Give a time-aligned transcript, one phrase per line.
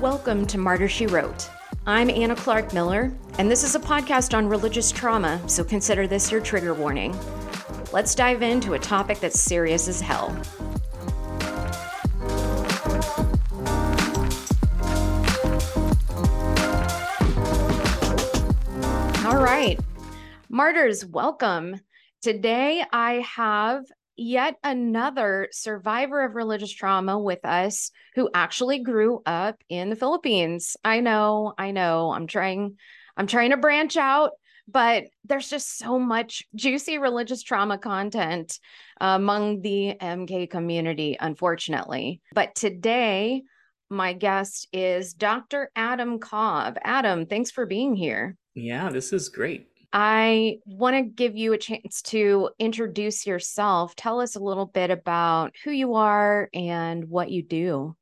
[0.00, 1.50] Welcome to Martyr She Wrote.
[1.86, 6.32] I'm Anna Clark Miller, and this is a podcast on religious trauma, so consider this
[6.32, 7.14] your trigger warning.
[7.92, 10.30] Let's dive into a topic that's serious as hell.
[19.26, 19.78] All right,
[20.48, 21.78] martyrs, welcome.
[22.22, 23.84] Today I have
[24.16, 30.76] yet another survivor of religious trauma with us who actually grew up in the Philippines.
[30.84, 32.12] I know, I know.
[32.12, 32.76] I'm trying
[33.16, 34.32] I'm trying to branch out,
[34.66, 38.58] but there's just so much juicy religious trauma content
[39.00, 42.20] among the MK community unfortunately.
[42.34, 43.42] But today
[43.90, 45.70] my guest is Dr.
[45.76, 46.78] Adam Cobb.
[46.82, 48.36] Adam, thanks for being here.
[48.54, 49.68] Yeah, this is great.
[49.92, 53.94] I want to give you a chance to introduce yourself.
[53.94, 57.96] Tell us a little bit about who you are and what you do.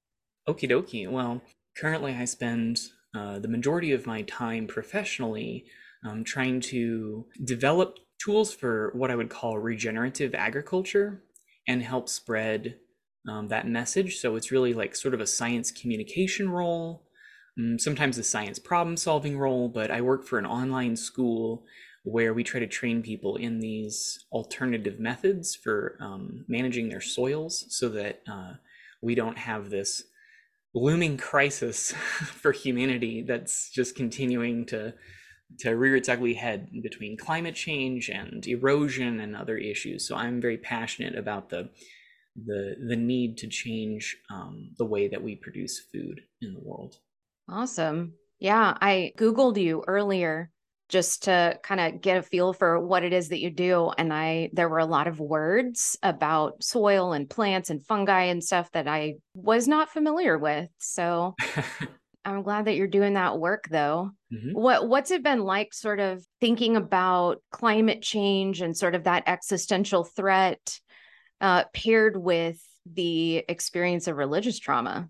[0.49, 1.11] Okie dokie.
[1.11, 1.43] Well,
[1.77, 2.81] currently I spend
[3.15, 5.65] uh, the majority of my time professionally
[6.07, 11.23] um, trying to develop tools for what I would call regenerative agriculture
[11.67, 12.77] and help spread
[13.29, 14.19] um, that message.
[14.19, 17.05] So it's really like sort of a science communication role
[17.79, 21.65] sometimes a science problem solving role, but I work for an online school
[22.03, 27.67] where we try to train people in these alternative methods for um, managing their soils
[27.69, 28.55] so that uh,
[29.03, 30.03] we don't have this
[30.75, 34.95] looming crisis for humanity that's just continuing to
[35.59, 40.07] to rear its ugly head between climate change and erosion and other issues.
[40.07, 41.71] So I'm very passionate about the
[42.37, 46.99] the the need to change um, the way that we produce food in the world.
[47.51, 48.15] Awesome.
[48.39, 50.51] Yeah, I Googled you earlier
[50.89, 53.91] just to kind of get a feel for what it is that you do.
[53.97, 58.43] And I, there were a lot of words about soil and plants and fungi and
[58.43, 60.69] stuff that I was not familiar with.
[60.79, 61.37] So
[62.25, 64.11] I'm glad that you're doing that work though.
[64.33, 64.53] Mm-hmm.
[64.53, 69.25] What, what's it been like sort of thinking about climate change and sort of that
[69.27, 70.79] existential threat
[71.41, 72.61] uh, paired with
[72.93, 75.09] the experience of religious trauma?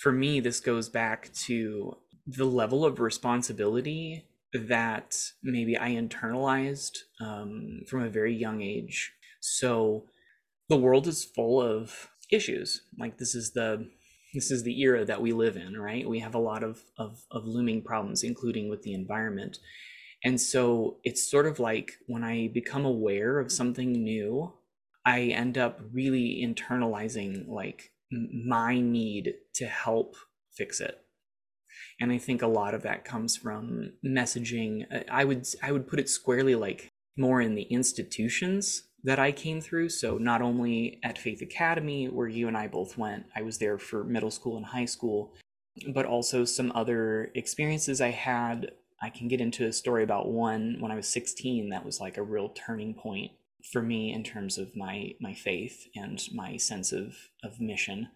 [0.00, 7.80] For me, this goes back to the level of responsibility that maybe I internalized um,
[7.86, 9.12] from a very young age.
[9.40, 10.04] So
[10.68, 12.82] the world is full of issues.
[12.98, 13.88] Like this is the
[14.34, 16.06] this is the era that we live in, right?
[16.06, 19.58] We have a lot of of, of looming problems, including with the environment.
[20.24, 24.52] And so it's sort of like when I become aware of something new,
[25.04, 30.16] I end up really internalizing like my need to help
[30.52, 31.00] fix it.
[32.00, 34.86] And i think a lot of that comes from messaging.
[35.10, 39.60] I would i would put it squarely like more in the institutions that i came
[39.60, 39.90] through.
[39.90, 43.78] So not only at faith academy where you and i both went i was there
[43.78, 45.34] for middle school and high school
[45.94, 48.72] but also some other experiences i had.
[49.00, 52.16] I can get into a story about one when i was 16 that was like
[52.16, 53.30] a real turning point
[53.62, 58.08] for me in terms of my my faith and my sense of of mission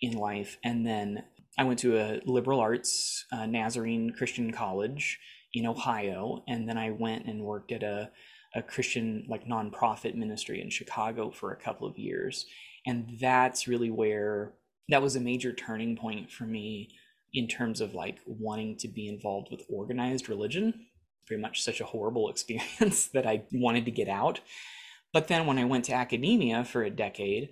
[0.00, 0.58] in life.
[0.64, 1.24] And then
[1.58, 5.18] i went to a liberal arts uh, nazarene christian college
[5.54, 6.42] in ohio.
[6.46, 8.10] And then i went and worked at a,
[8.54, 12.46] a christian like nonprofit ministry in chicago for a couple of years.
[12.86, 14.52] And that's really where
[14.88, 16.90] that was a major turning point for me
[17.32, 20.86] in terms of like wanting to be involved with organized religion.
[21.28, 24.40] Very much such a horrible experience that i wanted to get out
[25.12, 27.50] but then when I went to academia for a decade,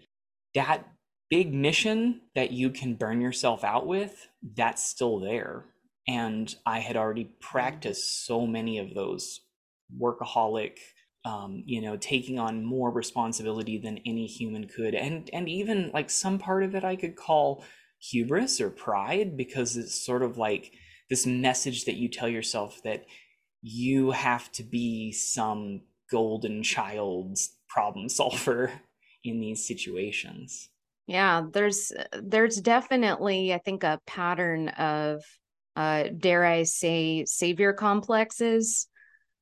[0.54, 0.86] that
[1.30, 5.66] big mission that you can burn yourself out with, that's still there.
[6.08, 9.40] And I had already practiced so many of those
[10.00, 10.78] workaholic,
[11.24, 14.94] um, you know, taking on more responsibility than any human could.
[14.94, 17.64] And and even like some part of it I could call
[18.00, 20.72] hubris or pride because it's sort of like
[21.10, 23.04] this message that you tell yourself that
[23.62, 28.72] you have to be some golden child's problem solver
[29.24, 30.68] in these situations.
[31.06, 31.92] Yeah, there's
[32.22, 35.22] there's definitely I think a pattern of
[35.76, 38.86] uh dare I say savior complexes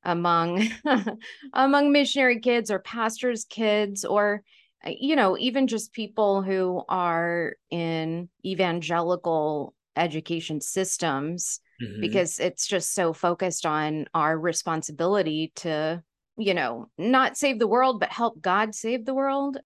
[0.03, 0.67] among
[1.53, 4.41] among missionary kids or pastors kids or
[4.85, 12.01] uh, you know even just people who are in evangelical education systems mm-hmm.
[12.01, 16.01] because it's just so focused on our responsibility to
[16.39, 19.57] you know, not save the world, but help God save the world.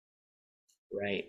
[0.91, 1.25] Right.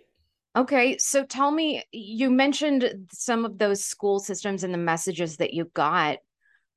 [0.55, 0.97] Okay.
[0.97, 5.65] So tell me, you mentioned some of those school systems and the messages that you
[5.73, 6.17] got.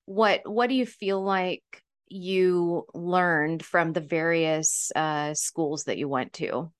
[0.05, 1.62] What what do you feel like
[2.09, 6.71] you learned from the various uh, schools that you went to?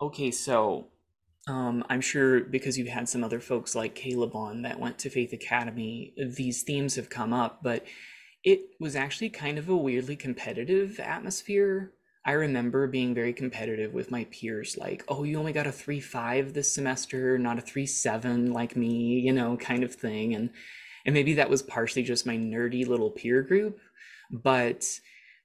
[0.00, 0.88] Okay, so
[1.48, 5.10] um, I'm sure because you've had some other folks like Caleb on that went to
[5.10, 7.84] Faith Academy, these themes have come up, but
[8.46, 11.92] it was actually kind of a weirdly competitive atmosphere.
[12.24, 15.98] I remember being very competitive with my peers, like, oh, you only got a 3
[16.00, 20.34] 5 this semester, not a 3 7 like me, you know, kind of thing.
[20.34, 20.50] And
[21.04, 23.80] and maybe that was partially just my nerdy little peer group,
[24.30, 24.84] but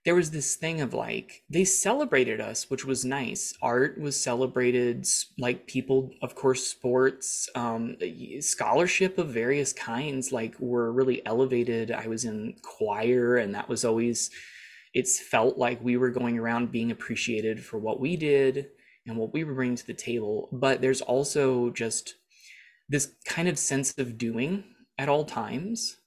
[0.03, 3.53] there was this thing of like they celebrated us which was nice.
[3.62, 5.07] Art was celebrated
[5.38, 7.98] like people of course sports um,
[8.39, 11.92] scholarship of various kinds like were really elevated.
[11.92, 14.31] I was in choir and that was always
[14.94, 18.69] it's felt like we were going around being appreciated for what we did
[19.06, 20.50] and what we were bringing to the table.
[20.51, 22.15] But there's also just
[22.89, 24.63] this kind of sense of doing
[24.97, 25.97] at all times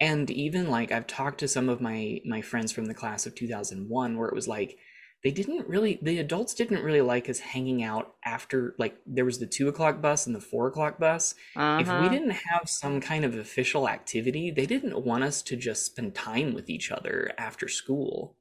[0.00, 3.34] and even like i've talked to some of my my friends from the class of
[3.34, 4.78] 2001 where it was like
[5.22, 9.38] they didn't really the adults didn't really like us hanging out after like there was
[9.38, 11.78] the two o'clock bus and the four o'clock bus uh-huh.
[11.80, 12.08] if we uh-huh.
[12.08, 16.54] didn't have some kind of official activity they didn't want us to just spend time
[16.54, 18.36] with each other after school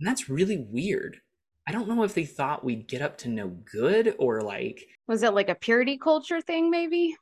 [0.00, 1.18] and that's really weird
[1.68, 5.22] i don't know if they thought we'd get up to no good or like was
[5.22, 7.16] it like a purity culture thing maybe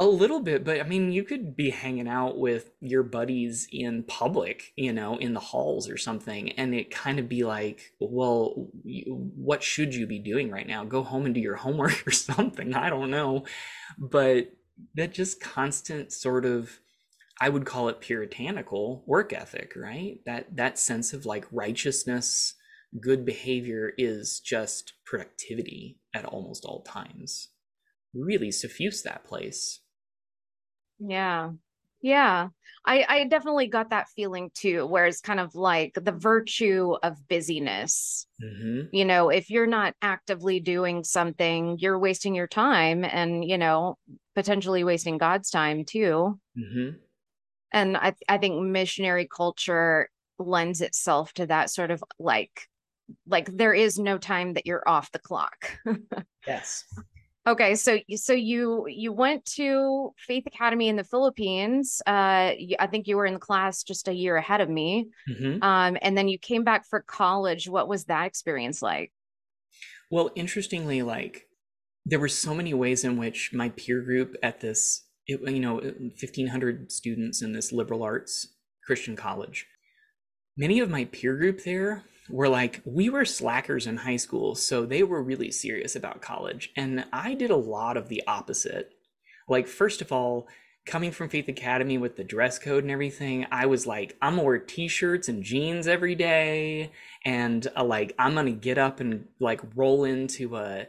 [0.00, 4.02] a little bit, but I mean, you could be hanging out with your buddies in
[4.02, 8.70] public, you know, in the halls or something, and it kind of be like, well,
[8.82, 10.84] what should you be doing right now?
[10.84, 12.74] Go home and do your homework or something.
[12.74, 13.44] I don't know.
[13.98, 14.50] But
[14.96, 16.80] that just constant sort of
[17.40, 20.20] I would call it puritanical work ethic, right?
[20.24, 22.54] That that sense of like righteousness,
[23.00, 27.48] good behavior is just productivity at almost all times.
[28.14, 29.80] Really suffuse that place.
[30.98, 31.50] Yeah.
[32.02, 32.48] Yeah.
[32.86, 37.16] I, I definitely got that feeling too, where it's kind of like the virtue of
[37.28, 38.26] busyness.
[38.42, 38.94] Mm-hmm.
[38.94, 43.96] You know, if you're not actively doing something, you're wasting your time and, you know,
[44.34, 46.38] potentially wasting God's time too.
[46.58, 46.96] Mm-hmm.
[47.72, 52.68] And I, I think missionary culture lends itself to that sort of like,
[53.26, 55.78] like there is no time that you're off the clock.
[56.46, 56.84] yes.
[57.46, 62.00] Okay, so so you you went to Faith Academy in the Philippines.
[62.06, 65.10] Uh, I think you were in the class just a year ahead of me.
[65.28, 65.62] Mm-hmm.
[65.62, 67.68] Um, and then you came back for college.
[67.68, 69.12] What was that experience like?
[70.10, 71.46] Well, interestingly, like
[72.06, 75.82] there were so many ways in which my peer group at this, it, you know,
[76.16, 78.54] fifteen hundred students in this liberal arts
[78.86, 79.66] Christian college.
[80.56, 84.86] Many of my peer group there were like we were slackers in high school so
[84.86, 88.92] they were really serious about college and i did a lot of the opposite.
[89.46, 90.48] Like first of all
[90.86, 94.42] coming from faith academy with the dress code and everything i was like i'm gonna
[94.42, 96.90] wear t-shirts and jeans every day
[97.24, 100.86] and uh, like i'm gonna get up and like roll into a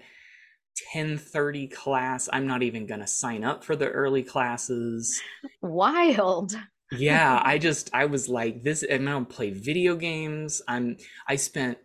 [0.93, 2.29] 10:30 class.
[2.31, 5.21] I'm not even gonna sign up for the early classes.
[5.61, 6.57] Wild
[6.91, 10.61] yeah, I just I was like this and I don't play video games.
[10.67, 10.97] I'm
[11.27, 11.77] I spent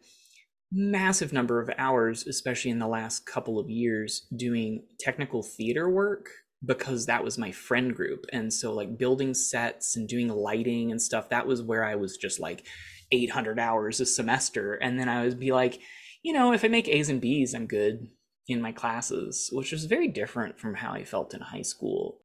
[0.73, 6.29] massive number of hours especially in the last couple of years doing technical theater work
[6.65, 8.27] because that was my friend group.
[8.33, 12.17] And so like building sets and doing lighting and stuff that was where I was
[12.17, 12.67] just like
[13.11, 14.75] 800 hours a semester.
[14.75, 15.81] And then I would be like
[16.23, 18.09] you know if I make A's and B's I'm good
[18.47, 22.21] in my classes which was very different from how I felt in high school.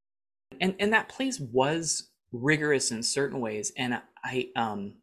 [0.60, 2.12] And and that place was
[2.42, 4.94] rigorous in certain ways and i um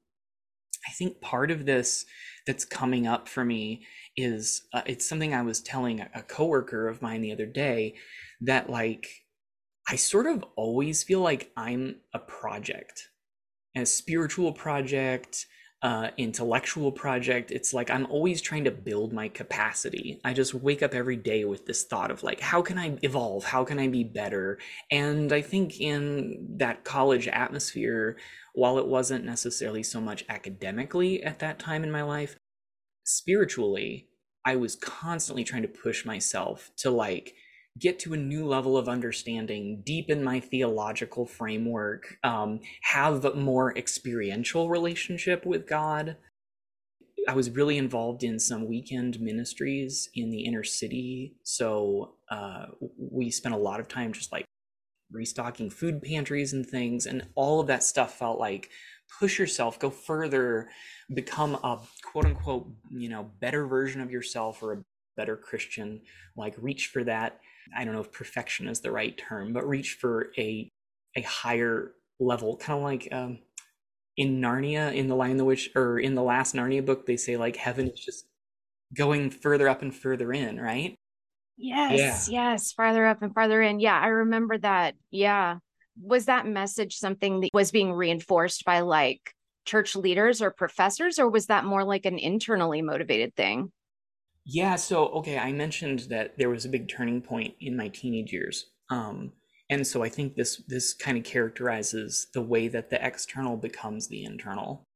[0.89, 2.05] i think part of this
[2.47, 3.87] that's coming up for me
[4.17, 7.95] is uh, it's something i was telling a, a coworker of mine the other day
[8.41, 9.07] that like
[9.89, 13.09] i sort of always feel like i'm a project
[13.77, 15.47] a spiritual project
[15.83, 17.51] uh, intellectual project.
[17.51, 20.21] It's like I'm always trying to build my capacity.
[20.25, 23.45] I just wake up every day with this thought of like, how can I evolve?
[23.45, 24.59] How can I be better?
[24.93, 28.17] And I think in that college atmosphere,
[28.55, 32.37] while it wasn't necessarily so much academically at that time in my life,
[33.05, 34.09] spiritually,
[34.47, 37.35] I was constantly trying to push myself to like
[37.79, 43.77] get to a new level of understanding, deepen my theological framework, um, have a more
[43.77, 46.17] experiential relationship with God.
[47.29, 51.37] I was really involved in some weekend ministries in the inner city.
[51.45, 52.67] So uh,
[52.99, 54.45] we spent a lot of time just like
[55.11, 57.07] restocking food pantries and things.
[57.07, 58.71] And all of that stuff felt like
[59.19, 60.69] push yourself, go further,
[61.15, 64.83] become a quote unquote, you know, better version of yourself or a
[65.17, 66.01] better Christian,
[66.37, 67.39] like reach for that
[67.77, 70.69] I don't know if perfection is the right term, but reach for a
[71.17, 73.39] a higher level, kind of like um,
[74.17, 77.37] in Narnia, in the Lion the Witch, or in the last Narnia book, they say
[77.37, 78.27] like heaven is just
[78.95, 80.95] going further up and further in, right?
[81.57, 82.53] Yes, yeah.
[82.53, 83.81] yes, farther up and farther in.
[83.81, 84.95] Yeah, I remember that.
[85.11, 85.59] Yeah.
[86.03, 89.21] Was that message something that was being reinforced by like
[89.67, 93.71] church leaders or professors, or was that more like an internally motivated thing?
[94.45, 98.33] Yeah, so okay, I mentioned that there was a big turning point in my teenage
[98.33, 98.67] years.
[98.91, 99.33] Um,
[99.71, 104.09] and so I think this this kind of characterizes the way that the external becomes
[104.09, 104.89] the internal.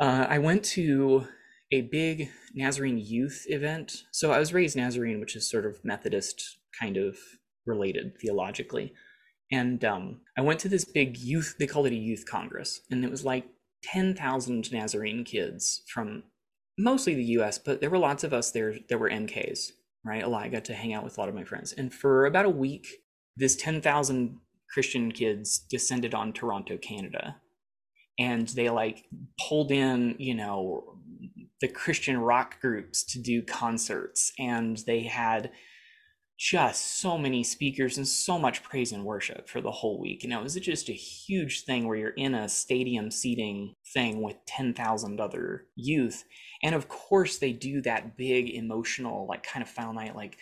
[0.00, 1.26] Uh, I went to
[1.72, 4.04] a big Nazarene youth event.
[4.12, 7.16] So I was raised Nazarene, which is sort of Methodist kind of
[7.66, 8.92] related theologically.
[9.50, 13.04] And um, I went to this big youth, they called it a youth congress, and
[13.04, 13.46] it was like
[13.84, 16.22] 10,000 Nazarene kids from
[16.82, 19.70] mostly the US, but there were lots of us there that were MKs,
[20.04, 20.22] right?
[20.22, 20.44] A lot.
[20.44, 21.72] I got to hang out with a lot of my friends.
[21.72, 22.86] And for about a week,
[23.36, 24.38] this 10,000
[24.72, 27.36] Christian kids descended on Toronto, Canada.
[28.18, 29.04] And they like
[29.48, 30.98] pulled in, you know,
[31.60, 34.32] the Christian rock groups to do concerts.
[34.38, 35.50] And they had
[36.42, 40.24] just so many speakers and so much praise and worship for the whole week.
[40.24, 44.20] You know, is it just a huge thing where you're in a stadium seating thing
[44.22, 46.24] with 10,000 other youth.
[46.60, 50.36] And of course, they do that big emotional, like kind of final night, like,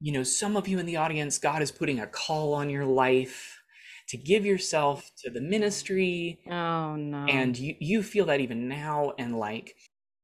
[0.00, 2.84] you know, some of you in the audience, God is putting a call on your
[2.84, 3.62] life
[4.08, 6.40] to give yourself to the ministry.
[6.50, 7.24] Oh, no.
[7.26, 9.14] And you, you feel that even now.
[9.18, 9.76] And like,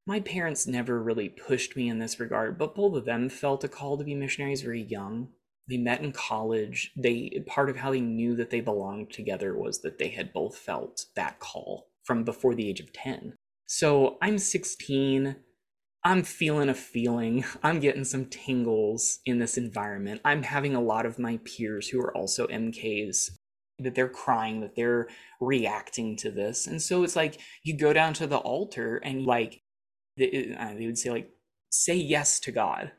[0.09, 3.69] my parents never really pushed me in this regard, but both of them felt a
[3.69, 5.29] call to be missionaries very young.
[5.69, 6.93] They met in college.
[6.97, 10.57] They part of how they knew that they belonged together was that they had both
[10.57, 13.35] felt that call from before the age of 10.
[13.67, 15.37] So I'm 16.
[16.05, 17.45] I'm feeling a feeling.
[17.63, 20.23] I'm getting some tingles in this environment.
[20.25, 23.29] I'm having a lot of my peers who are also MKs
[23.81, 26.67] that they're crying, that they're reacting to this.
[26.67, 29.61] And so it's like you go down to the altar and like
[30.19, 31.31] they, uh, they would say like
[31.71, 32.93] say yes to god.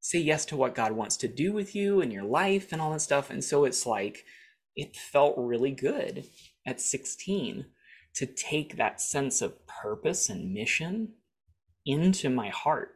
[0.00, 2.92] Say yes to what god wants to do with you and your life and all
[2.92, 3.30] that stuff.
[3.30, 4.24] And so it's like
[4.76, 6.24] it felt really good
[6.66, 7.66] at 16
[8.16, 11.14] to take that sense of purpose and mission
[11.86, 12.90] into my heart.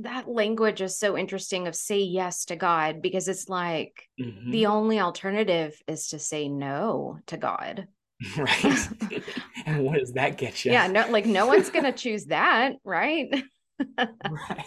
[0.00, 4.50] That language is so interesting of say yes to god because it's like mm-hmm.
[4.50, 7.86] the only alternative is to say no to god
[8.36, 8.88] right?
[9.66, 13.44] And what does that get you yeah no like no one's gonna choose that right?
[13.98, 14.66] Right.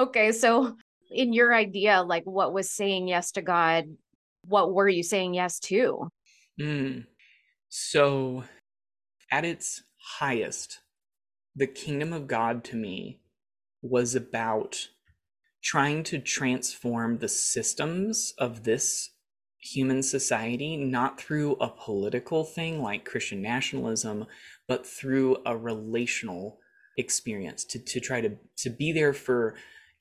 [0.00, 0.76] Okay so
[1.10, 3.84] in your idea like what was saying yes to god
[4.44, 6.08] what were you saying yes to?
[6.60, 7.06] Mm.
[7.68, 8.42] so
[9.30, 9.84] at its
[10.18, 10.80] highest
[11.54, 13.20] the kingdom of god to me
[13.82, 14.88] was about
[15.62, 19.10] trying to transform the systems of this
[19.60, 24.26] human society, not through a political thing like Christian nationalism,
[24.66, 26.58] but through a relational
[26.96, 29.54] experience to, to try to, to be there for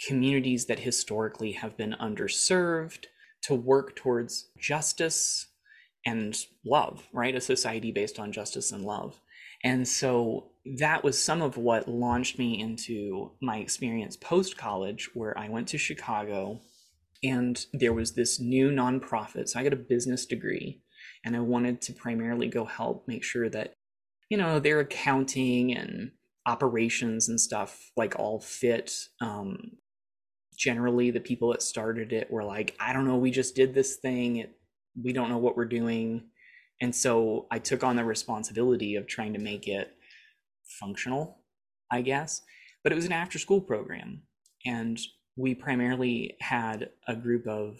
[0.05, 3.05] communities that historically have been underserved,
[3.41, 5.47] to work towards justice
[6.05, 7.35] and love, right?
[7.35, 9.19] A society based on justice and love.
[9.63, 15.37] And so that was some of what launched me into my experience post college, where
[15.37, 16.61] I went to Chicago
[17.23, 19.49] and there was this new nonprofit.
[19.49, 20.81] So I got a business degree
[21.25, 23.73] and I wanted to primarily go help make sure that,
[24.29, 26.11] you know, their accounting and
[26.45, 28.95] operations and stuff like all fit.
[29.21, 29.71] Um,
[30.57, 33.97] generally, the people that started it were like, I don't know, we just did this
[33.97, 34.37] thing.
[34.37, 34.51] It,
[35.01, 36.29] we don't know what we're doing.
[36.81, 39.91] And so I took on the responsibility of trying to make it
[40.79, 41.39] functional,
[41.91, 42.41] I guess.
[42.83, 44.23] But it was an after school program.
[44.65, 44.99] And
[45.37, 47.79] we primarily had a group of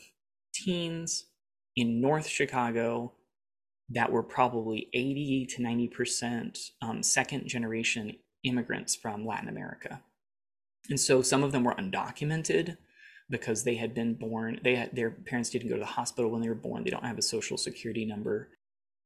[0.53, 1.25] teens
[1.75, 3.13] in North Chicago
[3.89, 10.01] that were probably 80 to 90% um, second generation immigrants from Latin America.
[10.89, 12.77] And so some of them were undocumented
[13.29, 16.41] because they had been born, they had, their parents didn't go to the hospital when
[16.41, 18.49] they were born, they don't have a social security number.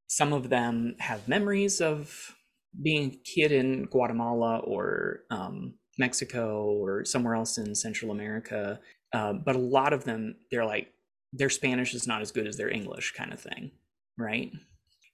[0.07, 2.35] Some of them have memories of
[2.81, 8.79] being a kid in Guatemala or um, Mexico or somewhere else in Central America.
[9.13, 10.91] Uh, but a lot of them, they're like,
[11.33, 13.71] their Spanish is not as good as their English, kind of thing,
[14.17, 14.51] right?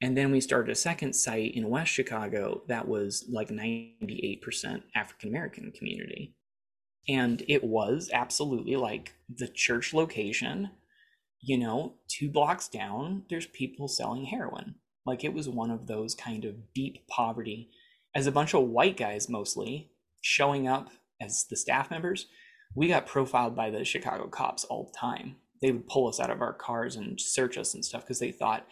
[0.02, 5.30] And then we started a second site in West Chicago that was like 98% African
[5.30, 6.36] American community.
[7.10, 10.72] And it was absolutely like the church location,
[11.42, 14.76] you know, two blocks down, there's people selling heroin.
[15.06, 17.70] Like it was one of those kind of deep poverty
[18.14, 19.92] as a bunch of white guys mostly
[20.28, 20.90] showing up
[21.22, 22.28] as the staff members,
[22.76, 25.38] we got profiled by the Chicago cops all the time.
[25.62, 28.32] They would pull us out of our cars and search us and stuff because they
[28.32, 28.68] thought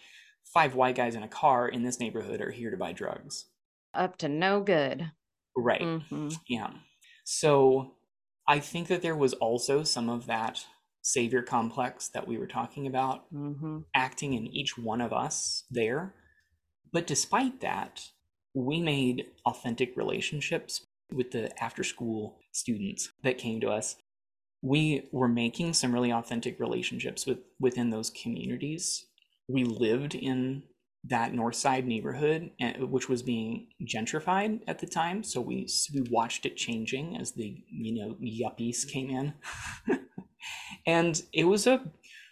[0.53, 3.45] five white guys in a car in this neighborhood are here to buy drugs.
[3.93, 5.12] Up to no good.
[5.57, 5.81] Right.
[5.81, 6.29] Mm-hmm.
[6.47, 6.71] Yeah.
[7.24, 7.95] So
[8.47, 10.65] I think that there was also some of that
[11.01, 13.79] savior complex that we were talking about Mm-hmm.
[13.95, 16.13] acting in each one of us there.
[16.91, 18.01] But despite that,
[18.53, 23.95] we made authentic relationships with the after school students that came to us.
[24.62, 29.05] We were making some really authentic relationships with within those communities.
[29.47, 30.63] We lived in
[31.07, 36.01] that north side neighborhood eh, which was being gentrified at the time so we we
[36.09, 39.33] watched it changing as the you know yuppies came in
[40.88, 41.81] and it was a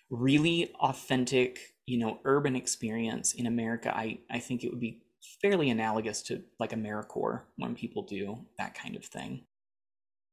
[0.09, 5.03] really authentic you know urban experience in america i i think it would be
[5.41, 9.45] fairly analogous to like americorps when people do that kind of thing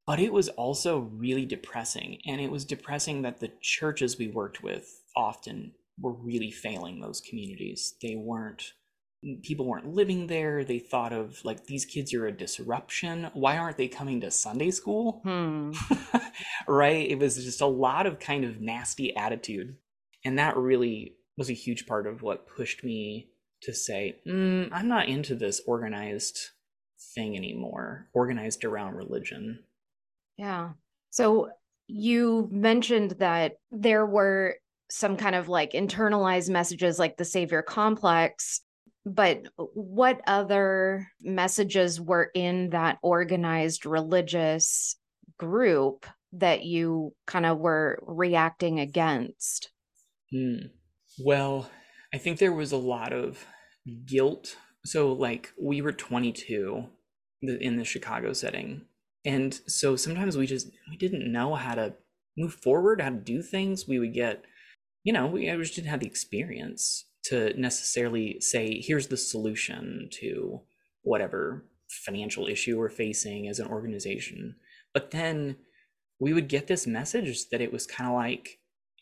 [0.06, 4.62] but it was also really depressing and it was depressing that the churches we worked
[4.62, 8.72] with often were really failing those communities they weren't
[9.42, 13.76] people weren't living there they thought of like these kids are a disruption why aren't
[13.76, 15.72] they coming to sunday school Hmm.
[16.68, 17.08] right?
[17.08, 19.76] It was just a lot of kind of nasty attitude.
[20.24, 23.28] And that really was a huge part of what pushed me
[23.62, 26.50] to say, mm, I'm not into this organized
[27.14, 29.60] thing anymore, organized around religion.
[30.36, 30.70] Yeah.
[31.10, 31.50] So
[31.86, 34.56] you mentioned that there were
[34.90, 38.60] some kind of like internalized messages like the savior complex,
[39.04, 44.96] but what other messages were in that organized religious
[45.38, 49.70] group that you kind of were reacting against?
[50.30, 50.66] Hmm.
[51.18, 51.68] Well,
[52.12, 53.44] I think there was a lot of
[54.06, 54.56] guilt.
[54.84, 56.84] So, like, we were 22
[57.42, 58.82] in the Chicago setting.
[59.24, 61.94] And so sometimes we just we didn't know how to
[62.36, 63.86] move forward, how to do things.
[63.86, 64.44] We would get,
[65.04, 70.60] you know, we just didn't have the experience to necessarily say, here's the solution to
[71.02, 74.56] whatever financial issue we're facing as an organization.
[74.94, 75.56] But then
[76.18, 78.59] we would get this message that it was kind of like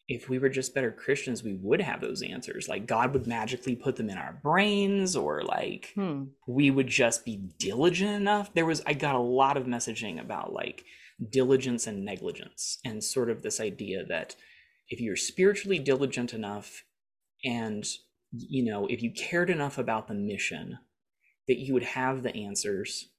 [0.09, 2.67] if we were just better Christians, we would have those answers.
[2.69, 6.25] Like God would magically put them in our brains, or like Hmm.
[6.47, 8.53] we would just be diligent enough.
[8.55, 10.85] There was, I got a lot of messaging about like
[11.31, 14.35] diligence and negligence, and sort of this idea that
[14.89, 16.85] if you're spiritually diligent enough
[17.45, 17.85] and,
[18.33, 20.79] you know, if you cared enough about the mission,
[21.49, 23.11] that you would have the answers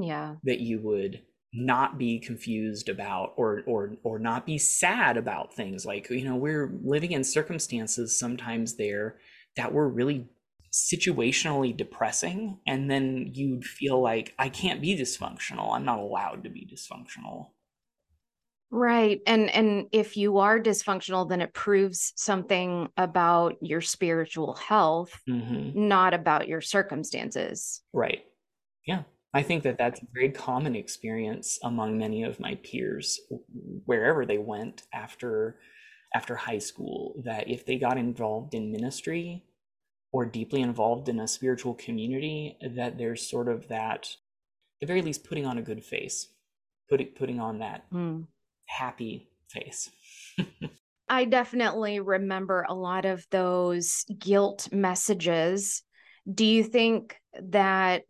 [0.00, 0.36] Yeah.
[0.44, 1.22] that you would
[1.56, 5.86] not be confused about or or or not be sad about things.
[5.86, 9.18] Like you know we're living in circumstances sometimes there
[9.56, 10.28] that were really
[10.72, 15.72] situationally depressing and then you'd feel like I can't be dysfunctional.
[15.74, 17.50] I'm not allowed to be dysfunctional.
[18.70, 19.20] Right.
[19.26, 25.70] And and if you are dysfunctional, then it proves something about your spiritual health, hmm
[25.72, 27.82] not about your circumstances.
[27.92, 28.24] right.
[28.86, 29.04] Yeah
[29.36, 33.20] I think that that's a very common experience among many of my peers
[33.84, 35.58] wherever they went after
[36.14, 39.44] after high school that if they got involved in ministry
[40.10, 45.02] or deeply involved in a spiritual community that there's sort of that at the very
[45.02, 46.28] least putting on a good face
[46.88, 48.22] putting putting on that Hmm.
[48.64, 49.90] happy face
[51.10, 55.82] I definitely remember a lot of those guilt messages.
[56.32, 58.02] Do you think that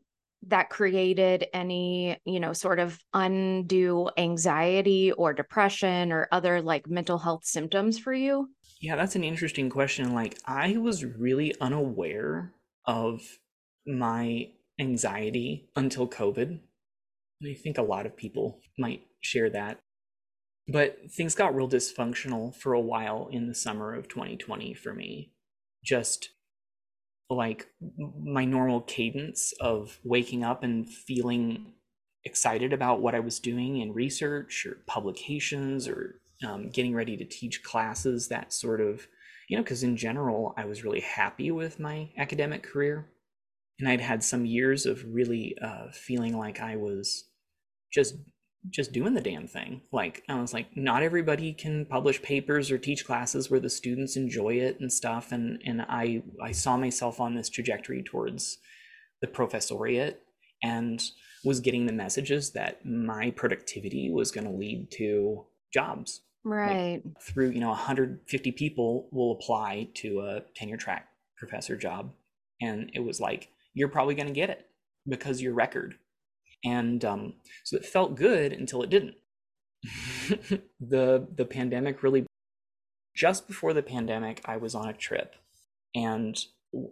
[0.47, 7.19] that created any, you know, sort of undue anxiety or depression or other like mental
[7.19, 8.49] health symptoms for you?
[8.79, 12.53] yeah that's an interesting question like i was really unaware
[12.85, 13.23] of
[13.87, 16.61] my anxiety until covid.
[17.43, 19.79] I think a lot of people might share that.
[20.69, 25.31] But things got real dysfunctional for a while in the summer of 2020 for me.
[25.85, 26.31] Just
[27.29, 27.67] like
[28.19, 31.73] my normal cadence of waking up and feeling
[32.25, 37.25] excited about what I was doing in research or publications or um, getting ready to
[37.25, 39.07] teach classes, that sort of,
[39.49, 43.09] you know, because in general, I was really happy with my academic career.
[43.79, 47.25] And I'd had some years of really uh, feeling like I was
[47.93, 48.17] just
[48.71, 49.83] just doing the damn thing.
[49.93, 54.17] Like I was like, not everybody can publish papers or teach classes where the students
[54.17, 55.33] enjoy it and stuff.
[55.33, 58.59] And and I I saw myself on this trajectory towards
[59.21, 60.17] the professoriate
[60.63, 61.03] and
[61.45, 67.03] was getting the messages that my productivity was going to lead to jobs Right.
[67.21, 72.13] through you know 150 people will apply to a tenure track professor job
[72.61, 74.65] and it was like you're probably going to get it
[75.09, 75.97] because your record
[76.65, 79.15] and um, so it felt good until it didn't
[80.81, 82.27] the the pandemic really
[83.15, 85.37] just before the pandemic i was on a trip
[85.95, 86.47] and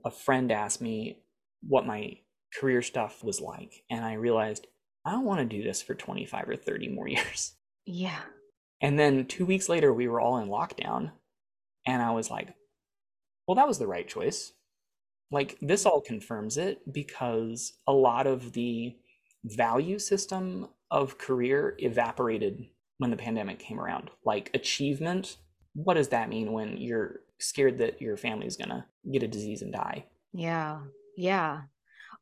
[0.05, 1.19] a friend asked me
[1.67, 2.17] what my
[2.59, 4.67] career stuff was like and i realized
[5.05, 7.55] i don't want to do this for 25 or 30 more years
[7.87, 8.21] Yeah.
[8.81, 11.13] And then two weeks later, we were all in lockdown.
[11.87, 12.55] And I was like,
[13.47, 14.53] well, that was the right choice.
[15.31, 18.97] Like, this all confirms it because a lot of the
[19.45, 22.67] value system of career evaporated
[22.99, 24.11] when the pandemic came around.
[24.25, 25.37] Like, achievement,
[25.75, 29.73] what does that mean when you're scared that your family's gonna get a disease and
[29.73, 30.07] die?
[30.33, 30.81] Yeah.
[31.17, 31.63] Yeah.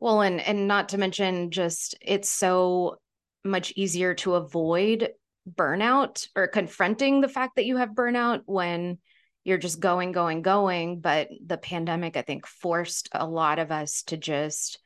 [0.01, 2.97] Well, and and not to mention just it's so
[3.45, 5.11] much easier to avoid
[5.49, 8.99] burnout or confronting the fact that you have burnout when
[9.45, 11.01] you're just going, going, going.
[11.01, 14.79] But the pandemic, I think, forced a lot of us to just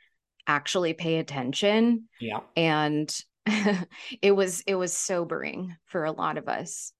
[0.46, 2.08] actually pay attention.
[2.20, 2.40] Yeah.
[2.56, 3.14] And
[4.22, 6.92] it was it was sobering for a lot of us.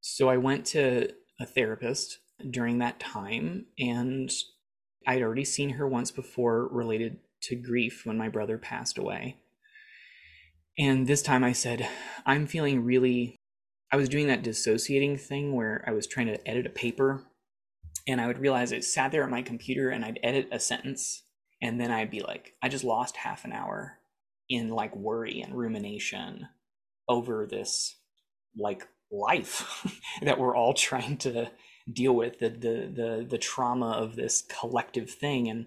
[0.00, 2.18] So I went to a therapist
[2.50, 4.30] during that time and
[5.06, 9.36] I'd already seen her once before related to grief when my brother passed away.
[10.78, 11.88] And this time I said,
[12.24, 13.36] I'm feeling really.
[13.90, 17.26] I was doing that dissociating thing where I was trying to edit a paper
[18.08, 21.21] and I would realize I sat there at my computer and I'd edit a sentence
[21.62, 23.98] and then I'd be like, I just lost half an hour
[24.48, 26.48] in like worry and rumination
[27.08, 27.96] over this
[28.58, 29.86] like life
[30.22, 31.50] that we're all trying to
[31.90, 35.66] deal with the the the the trauma of this collective thing and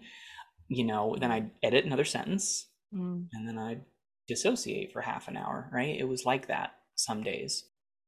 [0.68, 3.28] you know then I'd edit another sentence mm.
[3.34, 3.82] and then I'd
[4.28, 5.96] dissociate for half an hour, right?
[5.98, 7.66] It was like that some days.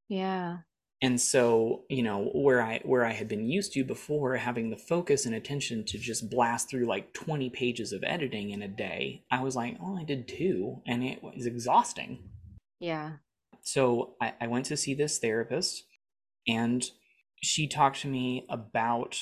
[0.10, 0.60] Yeah.
[1.02, 4.78] And so, you know, where I where I had been used to before having the
[4.78, 9.24] focus and attention to just blast through like 20 pages of editing in a day,
[9.30, 12.30] I was like, oh, I did two, and it was exhausting.
[12.80, 13.14] Yeah.
[13.62, 15.84] So I, I went to see this therapist
[16.48, 16.90] and
[17.44, 19.20] she talked to me about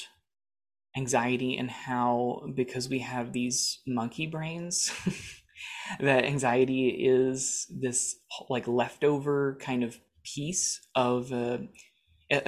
[0.95, 4.91] anxiety and how because we have these monkey brains
[5.99, 8.15] that anxiety is this
[8.49, 11.67] like leftover kind of piece of a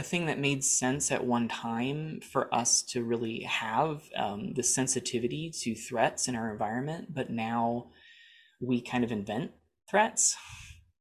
[0.02, 5.52] thing that made sense at one time for us to really have um, the sensitivity
[5.62, 7.92] to threats in our environment, but now
[8.60, 9.52] we kind of invent
[9.90, 10.36] threats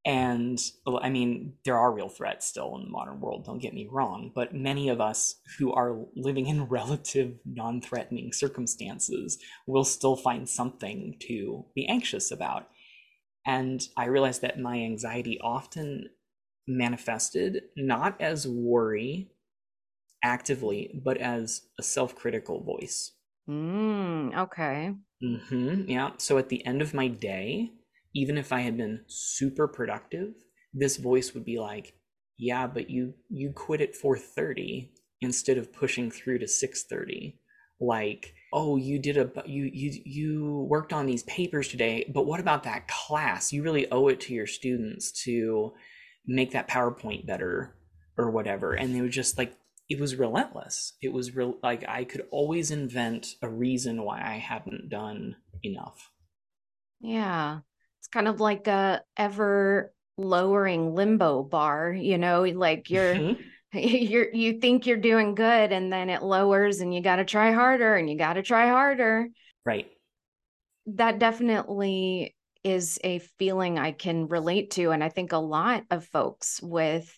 [0.06, 3.88] and I mean, there are real threats still in the modern world, don't get me
[3.90, 9.36] wrong, but many of us who are living in relative non threatening circumstances
[9.66, 12.68] will still find something to be anxious about.
[13.44, 16.08] And I realized that my anxiety often
[16.66, 19.30] manifested not as worry
[20.22, 23.12] actively, but as a self critical voice.
[23.48, 24.94] Mm, okay.
[25.22, 26.10] Mm-hmm, yeah.
[26.18, 27.70] So at the end of my day,
[28.14, 30.34] even if I had been super productive,
[30.74, 31.94] this voice would be like,
[32.38, 37.38] "Yeah, but you you quit at 4:30 instead of pushing through to 6:30."
[37.80, 42.40] Like, "Oh, you did a you you you worked on these papers today, but what
[42.40, 43.52] about that class?
[43.52, 45.72] You really owe it to your students to
[46.26, 47.74] make that PowerPoint better
[48.16, 49.56] or whatever." And they were just like
[49.88, 50.94] it was relentless.
[51.00, 56.10] It was real like I could always invent a reason why I hadn't done enough.
[57.00, 57.60] Yeah
[58.06, 63.42] it's kind of like a ever lowering limbo bar you know like you're mm-hmm.
[63.78, 67.52] you're you think you're doing good and then it lowers and you got to try
[67.52, 69.26] harder and you got to try harder
[69.64, 69.90] right
[70.86, 72.35] that definitely
[72.66, 77.16] is a feeling i can relate to and i think a lot of folks with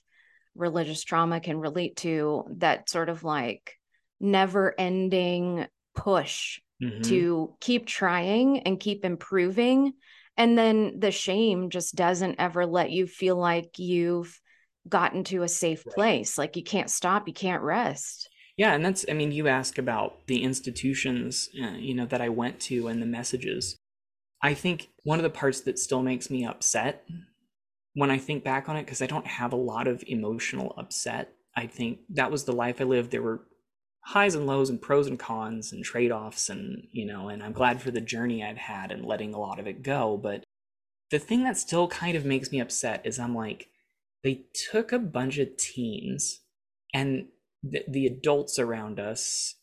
[0.54, 3.76] religious trauma can relate to that sort of like
[4.20, 7.00] never ending push mm-hmm.
[7.00, 9.94] to keep trying and keep improving
[10.36, 14.38] and then the shame just doesn't ever let you feel like you've
[14.86, 15.94] gotten to a safe right.
[15.94, 19.78] place like you can't stop you can't rest yeah and that's i mean you ask
[19.78, 23.78] about the institutions uh, you know that i went to and the messages
[24.42, 27.04] i think one of the parts that still makes me upset
[27.94, 31.32] when i think back on it because i don't have a lot of emotional upset
[31.56, 33.10] i think that was the life i lived.
[33.10, 33.42] There were
[34.08, 37.82] highs and lows and pros and cons and trade-offs and you know and i'm glad
[37.82, 40.42] for the journey i've had and letting a lot of it go but
[41.10, 43.68] the thing that still kind of makes me upset is i'm like
[44.24, 46.40] they took a bunch of teens
[46.94, 47.26] and
[47.62, 49.56] the, the adults around us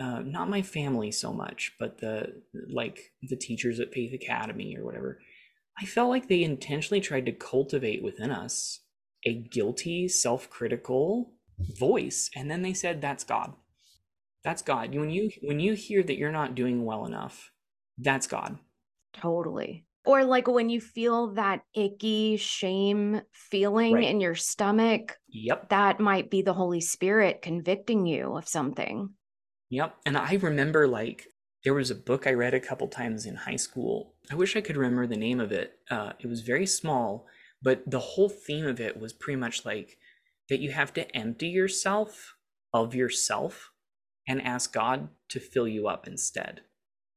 [0.00, 4.84] uh, not my family so much but the like the teachers at faith academy or
[4.84, 5.20] whatever
[5.80, 8.80] i felt like they intentionally tried to cultivate within us
[9.26, 11.32] a guilty self-critical
[11.78, 13.52] voice and then they said that's god
[14.42, 14.94] that's God.
[14.94, 17.52] When you when you hear that you're not doing well enough,
[17.98, 18.58] that's God.
[19.12, 19.84] Totally.
[20.06, 24.04] Or like when you feel that icky shame feeling right.
[24.04, 25.18] in your stomach.
[25.28, 25.68] Yep.
[25.68, 29.10] That might be the Holy Spirit convicting you of something.
[29.70, 29.96] Yep.
[30.04, 31.28] And I remember like
[31.64, 34.14] there was a book I read a couple times in high school.
[34.30, 35.78] I wish I could remember the name of it.
[35.90, 37.26] Uh, it was very small,
[37.62, 39.98] but the whole theme of it was pretty much like
[40.48, 42.34] that you have to empty yourself
[42.72, 43.70] of yourself
[44.26, 46.62] and ask God to fill you up instead.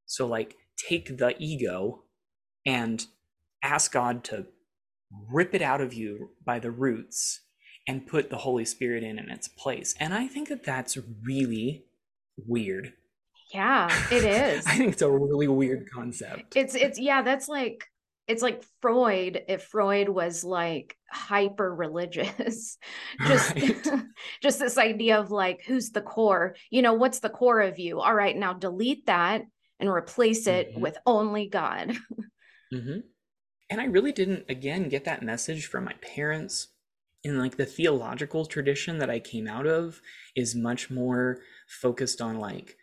[0.05, 2.03] So, like, take the ego
[2.65, 3.05] and
[3.63, 4.47] ask God to
[5.31, 7.41] rip it out of you by the roots
[7.87, 9.95] and put the Holy Spirit in in its place.
[9.99, 11.85] And I think that that's really
[12.37, 12.93] weird.
[13.53, 14.23] Yeah, it
[14.57, 14.65] is.
[14.65, 16.55] I think it's a really weird concept.
[16.55, 17.85] It's it's yeah, that's like
[18.27, 22.77] it's like Freud if Freud was like hyper religious.
[23.27, 23.87] just right.
[24.41, 26.55] just this idea of like who's the core?
[26.69, 27.99] You know, what's the core of you?
[27.99, 29.43] All right, now delete that
[29.79, 30.81] and replace it mm-hmm.
[30.81, 31.97] with only God.
[32.73, 32.99] mm-hmm.
[33.69, 36.69] And I really didn't again get that message from my parents.
[37.25, 40.01] In like the theological tradition that I came out of
[40.35, 41.39] is much more
[41.81, 42.77] focused on like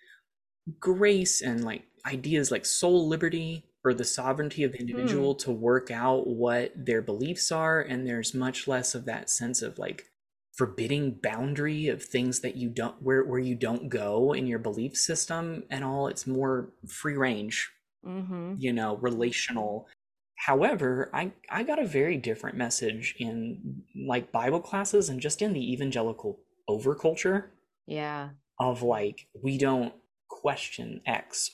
[0.78, 5.38] grace and like ideas like soul liberty or the sovereignty of the individual mm.
[5.38, 9.78] to work out what their beliefs are and there's much less of that sense of
[9.78, 10.04] like
[10.52, 14.96] forbidding boundary of things that you don't where where you don't go in your belief
[14.96, 17.70] system and all it's more free range
[18.04, 18.54] mm-hmm.
[18.58, 19.88] you know relational
[20.36, 25.52] however i i got a very different message in like bible classes and just in
[25.52, 27.44] the evangelical overculture
[27.86, 29.94] yeah of like we don't
[30.28, 31.50] question x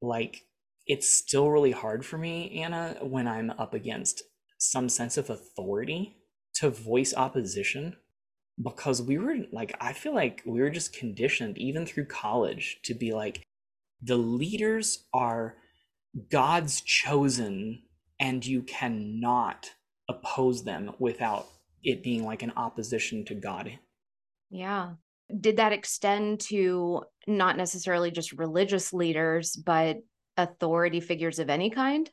[0.00, 0.46] like
[0.86, 4.22] it's still really hard for me, Anna, when I'm up against
[4.58, 6.16] some sense of authority
[6.54, 7.96] to voice opposition
[8.62, 12.94] because we were like, I feel like we were just conditioned, even through college, to
[12.94, 13.42] be like,
[14.00, 15.56] the leaders are
[16.30, 17.82] God's chosen,
[18.20, 19.72] and you cannot
[20.08, 21.48] oppose them without
[21.82, 23.78] it being like an opposition to God.
[24.50, 24.92] Yeah.
[25.40, 29.98] Did that extend to not necessarily just religious leaders, but
[30.36, 32.08] authority figures of any kind?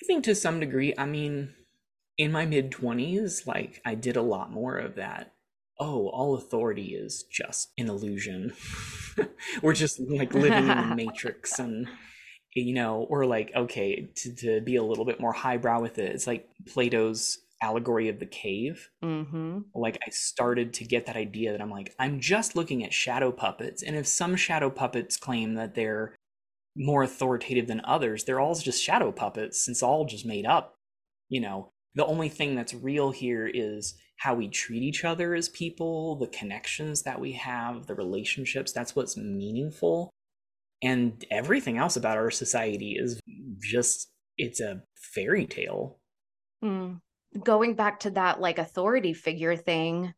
[0.00, 0.94] I think to some degree.
[0.96, 1.54] I mean,
[2.18, 5.32] in my mid 20s, like I did a lot more of that.
[5.78, 8.52] Oh, all authority is just an illusion.
[9.62, 11.88] We're just like living in the matrix and
[12.54, 16.14] you know, or like, okay, to, to be a little bit more highbrow with it,
[16.14, 18.90] it's like Plato's allegory of the cave.
[19.02, 19.60] Mm-hmm.
[19.74, 23.32] Like, I started to get that idea that I'm like, I'm just looking at shadow
[23.32, 23.82] puppets.
[23.82, 26.14] And if some shadow puppets claim that they're
[26.76, 28.24] more authoritative than others.
[28.24, 29.68] They're all just shadow puppets.
[29.68, 30.74] It's all just made up.
[31.28, 35.48] You know, the only thing that's real here is how we treat each other as
[35.48, 38.72] people, the connections that we have, the relationships.
[38.72, 40.10] That's what's meaningful.
[40.82, 43.20] And everything else about our society is
[43.60, 45.98] just, it's a fairy tale.
[46.64, 47.00] Mm.
[47.40, 50.12] Going back to that like authority figure thing,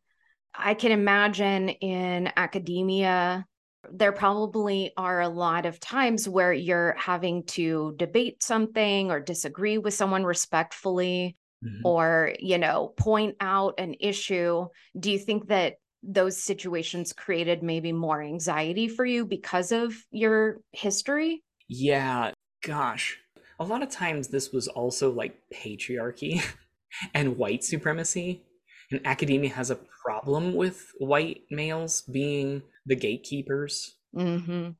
[0.53, 3.45] I can imagine in academia
[3.91, 9.77] there probably are a lot of times where you're having to debate something or disagree
[9.77, 11.85] with someone respectfully mm-hmm.
[11.85, 14.65] or you know point out an issue.
[14.99, 20.61] Do you think that those situations created maybe more anxiety for you because of your
[20.71, 21.43] history?
[21.67, 22.31] Yeah
[22.65, 23.19] gosh.
[23.59, 26.43] A lot of times this was also like patriarchy
[27.13, 28.43] and white supremacy
[28.91, 33.95] and academia has a problem with white males being the gatekeepers.
[34.15, 34.71] Mm-hmm.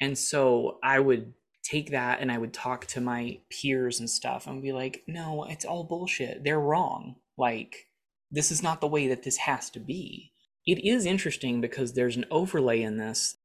[0.00, 1.32] And so I would
[1.64, 5.44] take that and I would talk to my peers and stuff and be like, no,
[5.44, 6.44] it's all bullshit.
[6.44, 7.16] They're wrong.
[7.36, 7.86] Like,
[8.30, 10.32] this is not the way that this has to be.
[10.66, 13.36] It is interesting because there's an overlay in this.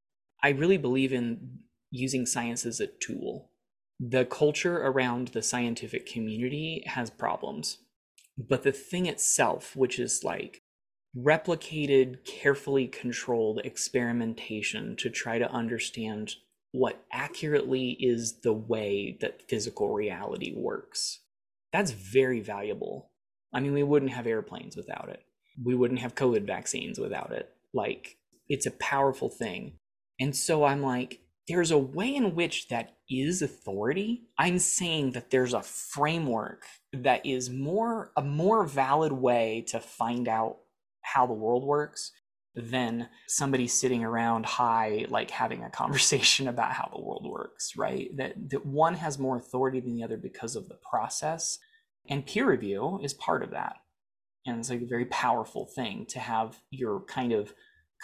[0.44, 3.50] I really believe in using science as a tool.
[4.00, 7.78] The culture around the scientific community has problems.
[8.38, 10.62] But the thing itself, which is like
[11.16, 16.36] replicated, carefully controlled experimentation to try to understand
[16.72, 21.20] what accurately is the way that physical reality works.
[21.72, 23.12] That's very valuable.
[23.54, 25.22] I mean, we wouldn't have airplanes without it.
[25.64, 27.50] We wouldn't have COVID vaccines without it.
[27.74, 28.18] Like,
[28.50, 29.74] it's a powerful thing.
[30.20, 34.24] And so I'm like, there's a way in which that is authority.
[34.38, 40.28] I'm saying that there's a framework that is more a more valid way to find
[40.28, 40.58] out
[41.02, 42.12] how the world works
[42.56, 48.16] than somebody sitting around high like having a conversation about how the world works right
[48.16, 51.58] that that one has more authority than the other because of the process
[52.10, 53.78] and peer review is part of that
[54.46, 57.54] and it's like a very powerful thing to have your kind of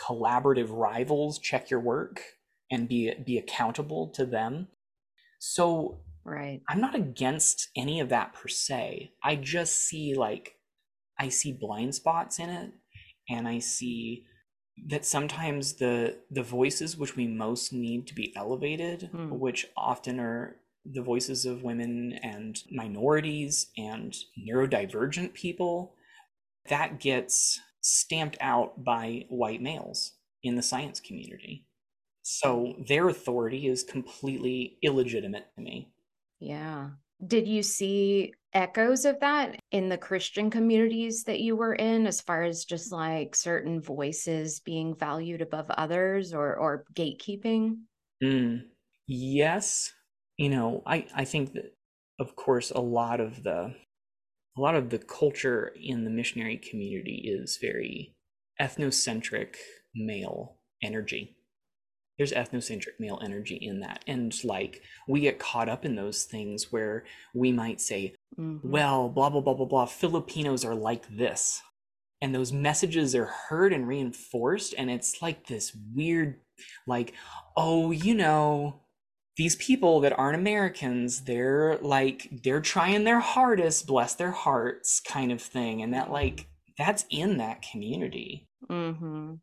[0.04, 2.22] collaborative rivals check your work
[2.72, 4.68] and be be accountable to them
[5.40, 10.56] so right i'm not against any of that per se i just see like
[11.20, 12.72] i see blind spots in it
[13.30, 14.26] and I see
[14.88, 19.30] that sometimes the the voices which we most need to be elevated, mm.
[19.30, 24.16] which often are the voices of women and minorities and
[24.48, 25.94] neurodivergent people,
[26.70, 31.66] that gets stamped out by white males in the science community.
[32.32, 35.92] So their authority is completely illegitimate to me.
[36.40, 36.92] Yeah.
[37.26, 42.22] Did you see echoes of that in the Christian communities that you were in, as
[42.22, 47.80] far as just like certain voices being valued above others or or gatekeeping?
[48.22, 48.62] Mm,
[49.08, 49.92] yes.
[50.38, 51.76] You know, I, I think that
[52.20, 53.74] of course a lot of the
[54.56, 58.16] a lot of the culture in the missionary community is very
[58.62, 59.56] ethnocentric
[59.96, 61.39] male energy
[62.20, 66.72] there's ethnocentric male energy in that and like we get caught up in those things
[66.72, 68.70] where we might say mm-hmm.
[68.70, 71.62] well blah blah blah blah blah filipinos are like this
[72.22, 76.36] and those messages are heard and reinforced and it's like this weird
[76.86, 77.14] like
[77.56, 78.82] oh you know
[79.38, 85.32] these people that aren't americans they're like they're trying their hardest bless their hearts kind
[85.32, 89.36] of thing and that like that's in that community mm-hmm.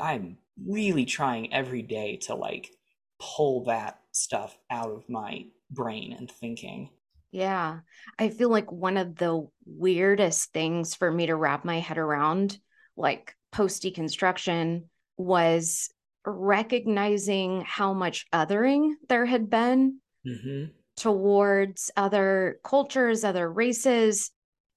[0.00, 2.70] i'm really trying every day to like
[3.18, 6.90] pull that stuff out of my brain and thinking.
[7.32, 7.80] Yeah.
[8.18, 12.58] I feel like one of the weirdest things for me to wrap my head around,
[12.96, 14.84] like post deconstruction,
[15.16, 15.90] was
[16.26, 20.70] recognizing how much othering there had been mm-hmm.
[20.96, 24.30] towards other cultures, other races,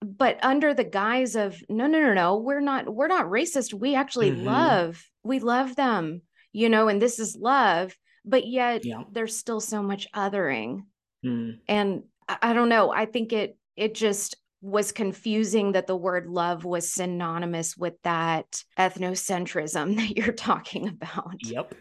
[0.03, 3.95] but under the guise of no no no no we're not we're not racist we
[3.95, 4.45] actually mm-hmm.
[4.45, 9.03] love we love them you know and this is love but yet yeah.
[9.11, 10.83] there's still so much othering
[11.25, 11.57] mm.
[11.67, 16.27] and I, I don't know i think it it just was confusing that the word
[16.27, 21.73] love was synonymous with that ethnocentrism that you're talking about yep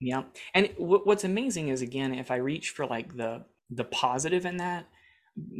[0.00, 4.46] yep and w- what's amazing is again if i reach for like the the positive
[4.46, 4.86] in that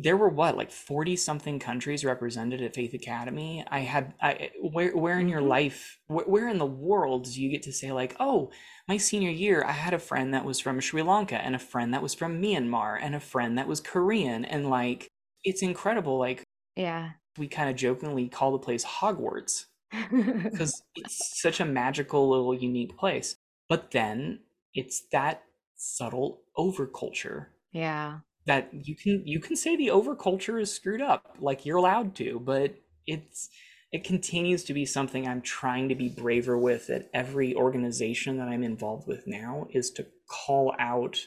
[0.03, 3.65] there were what like 40 something countries represented at faith academy?
[3.71, 5.49] I had i where where in your mm-hmm.
[5.49, 8.51] life where, where in the world do you get to say like oh
[8.87, 11.93] my senior year i had a friend that was from sri lanka and a friend
[11.95, 15.09] that was from myanmar and a friend that was korean and like
[15.45, 16.43] it's incredible like
[16.77, 17.11] yeah.
[17.37, 19.67] we kind of jokingly call the place hogwarts
[20.13, 23.37] because it's such a magical little unique place.
[23.69, 24.41] But then
[24.75, 25.43] it's that
[25.77, 31.65] subtle overculture yeah that you can you can say the overculture is screwed up like
[31.65, 32.75] you're allowed to but
[33.07, 33.51] it's
[33.93, 38.49] it continues to be something i'm trying to be braver with at every organization that
[38.49, 41.19] i'm involved with now is to call out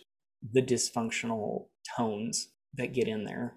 [0.51, 3.53] the dysfunctional tones that get in there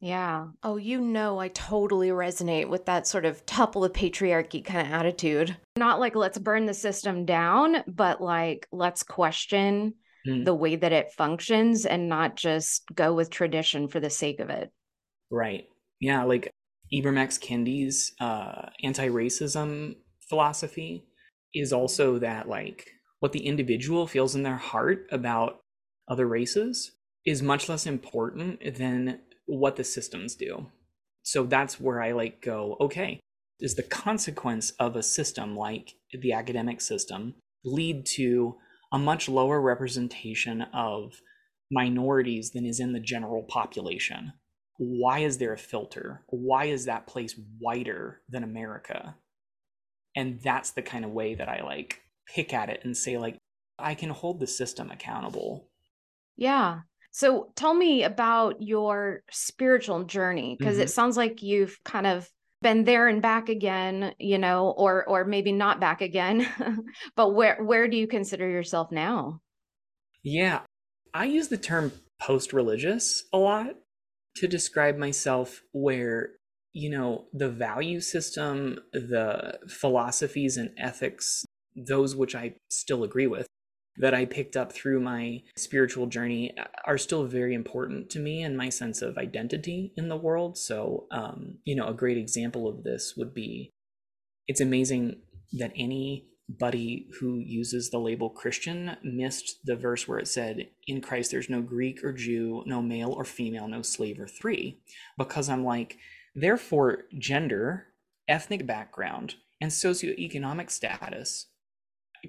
[0.00, 0.48] yeah.
[0.62, 4.92] Oh, you know, I totally resonate with that sort of topple the patriarchy kind of
[4.92, 5.56] attitude.
[5.78, 9.94] Not like let's burn the system down, but like let's question
[10.26, 10.44] mm.
[10.44, 14.50] the way that it functions and not just go with tradition for the sake of
[14.50, 14.70] it.
[15.30, 15.64] Right.
[16.00, 16.24] Yeah.
[16.24, 16.50] Like
[16.92, 17.38] Ibram X.
[17.38, 19.96] Kendi's uh, anti racism
[20.28, 21.04] philosophy
[21.54, 25.60] is also that, like, what the individual feels in their heart about
[26.08, 26.92] other races
[27.24, 30.66] is much less important than what the systems do.
[31.22, 33.20] So that's where I like go, okay,
[33.60, 37.34] is the consequence of a system like the academic system
[37.64, 38.56] lead to
[38.94, 41.20] a much lower representation of
[41.68, 44.32] minorities than is in the general population.
[44.78, 46.22] Why is there a filter?
[46.28, 49.16] Why is that place whiter than America?
[50.14, 52.02] And that's the kind of way that I like
[52.32, 53.36] pick at it and say, like,
[53.80, 55.68] I can hold the system accountable.
[56.36, 56.82] Yeah.
[57.10, 60.84] So tell me about your spiritual journey because mm-hmm.
[60.84, 62.28] it sounds like you've kind of
[62.64, 66.48] been there and back again you know or or maybe not back again
[67.16, 69.40] but where where do you consider yourself now?
[70.24, 70.60] Yeah
[71.12, 73.74] i use the term post-religious a lot
[74.36, 76.30] to describe myself where
[76.72, 81.44] you know the value system the philosophies and ethics
[81.76, 83.46] those which i still agree with
[83.96, 88.56] that I picked up through my spiritual journey are still very important to me and
[88.56, 90.58] my sense of identity in the world.
[90.58, 93.72] So, um, you know, a great example of this would be
[94.48, 95.20] it's amazing
[95.52, 101.30] that anybody who uses the label Christian missed the verse where it said, In Christ
[101.30, 104.80] there's no Greek or Jew, no male or female, no slave or free.
[105.16, 105.98] Because I'm like,
[106.34, 107.86] therefore, gender,
[108.28, 111.46] ethnic background, and socioeconomic status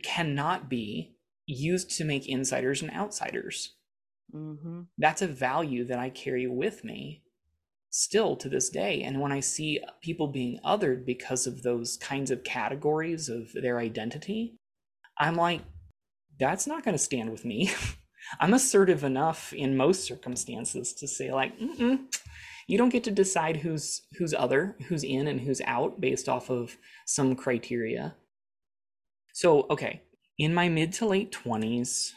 [0.04, 1.15] cannot be
[1.48, 3.76] used to make insiders and outsiders.
[4.34, 4.82] Mm-hmm.
[4.98, 7.24] That's a value that I carry with me
[7.90, 9.04] still to this day.
[9.04, 13.80] And when I see people being othered because of those kinds of categories of their
[13.80, 14.58] identity,
[15.18, 15.62] I'm like,
[16.38, 17.72] that's not going to stand with me.
[18.40, 22.00] I'm assertive enough in most circumstances to say like, Mm-mm,
[22.68, 26.50] you don't get to decide who's who's other, who's in and who's out based off
[26.50, 26.76] of
[27.06, 28.16] some criteria.
[29.34, 30.02] So, okay,
[30.38, 32.12] in my mid to late 20s,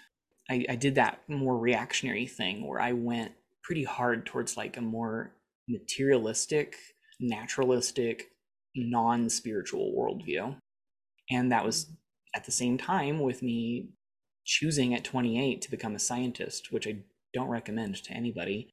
[0.50, 4.80] I, I did that more reactionary thing where I went pretty hard towards like a
[4.80, 5.32] more
[5.68, 6.76] materialistic,
[7.20, 8.30] naturalistic,
[8.74, 10.56] non spiritual worldview.
[11.30, 11.90] And that was
[12.34, 13.90] at the same time with me
[14.44, 16.96] choosing at 28 to become a scientist, which I
[17.34, 18.70] don't recommend to anybody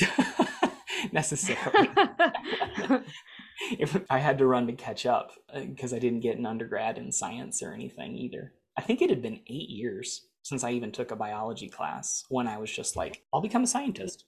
[1.12, 1.88] necessarily.
[3.78, 6.98] if I had to run to catch up because uh, I didn't get an undergrad
[6.98, 8.52] in science or anything either.
[8.76, 12.46] I think it had been eight years since I even took a biology class when
[12.48, 14.24] I was just like, I'll become a scientist.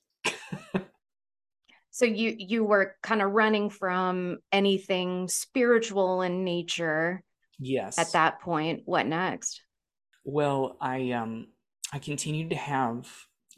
[1.91, 7.23] so you you were kind of running from anything spiritual in nature.
[7.59, 7.99] Yes.
[7.99, 9.61] At that point, what next?
[10.25, 11.49] Well, I um
[11.93, 13.09] I continued to have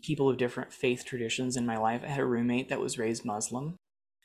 [0.03, 2.03] people of different faith traditions in my life.
[2.05, 3.77] I had a roommate that was raised Muslim.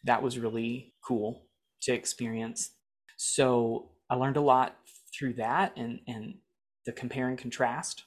[0.04, 1.48] That was really cool
[1.84, 2.72] to experience.
[3.18, 4.76] So I learned a lot
[5.18, 6.36] through that and and
[6.86, 8.06] the compare and contrast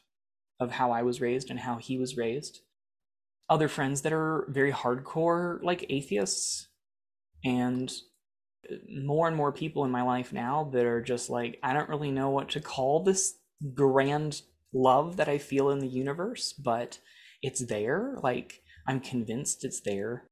[0.60, 2.60] of how I was raised and how he was raised.
[3.48, 6.68] Other friends that are very hardcore, like atheists,
[7.44, 7.92] and
[8.88, 12.10] more and more people in my life now that are just like, I don't really
[12.10, 13.34] know what to call this
[13.74, 16.98] grand love that I feel in the universe, but
[17.42, 18.16] it's there.
[18.22, 20.26] Like, I'm convinced it's there.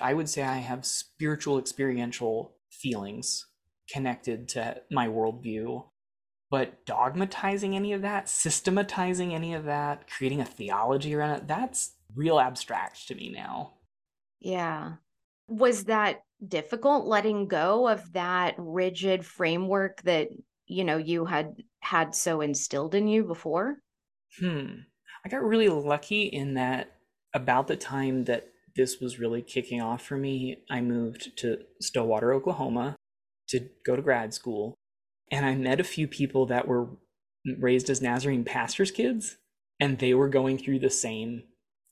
[0.00, 3.46] I would say I have spiritual, experiential feelings
[3.92, 5.84] connected to my worldview
[6.50, 11.92] but dogmatizing any of that, systematizing any of that, creating a theology around it, that's
[12.14, 13.74] real abstract to me now.
[14.40, 14.94] Yeah.
[15.46, 20.28] Was that difficult letting go of that rigid framework that,
[20.66, 23.78] you know, you had had so instilled in you before?
[24.38, 24.66] Hmm.
[25.24, 26.96] I got really lucky in that
[27.32, 32.32] about the time that this was really kicking off for me, I moved to Stillwater,
[32.32, 32.96] Oklahoma
[33.48, 34.74] to go to grad school
[35.30, 36.88] and I met a few people that were
[37.58, 39.36] raised as Nazarene pastors' kids,
[39.78, 41.44] and they were going through the same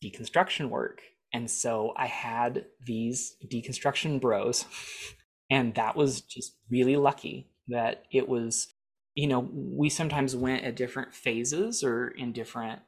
[0.04, 1.00] deconstruction work.
[1.32, 4.64] And so I had these deconstruction bros,
[5.50, 8.68] and that was just really lucky that it was,
[9.14, 12.80] you know, we sometimes went at different phases or in different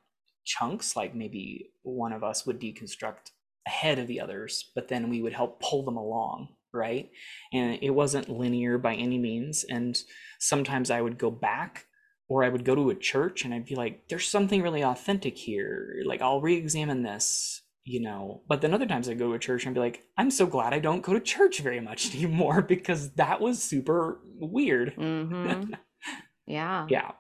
[0.45, 3.31] chunks, like maybe one of us would deconstruct
[3.67, 7.11] ahead of the others, but then we would help pull them along right?
[7.53, 9.65] And it wasn't linear by any means.
[9.69, 10.01] And
[10.39, 11.87] sometimes I would go back
[12.29, 15.37] or I would go to a church and I'd be like, there's something really authentic
[15.37, 16.03] here.
[16.07, 18.43] Like, I'll re examine this, you know.
[18.49, 20.47] But then other times I'd go to a church and I'd be like, I'm so
[20.47, 24.95] glad I don't go to church very much anymore because that was super weird.
[24.97, 25.75] Mm-hmm.
[26.47, 26.87] yeah.
[26.89, 27.13] Yeah.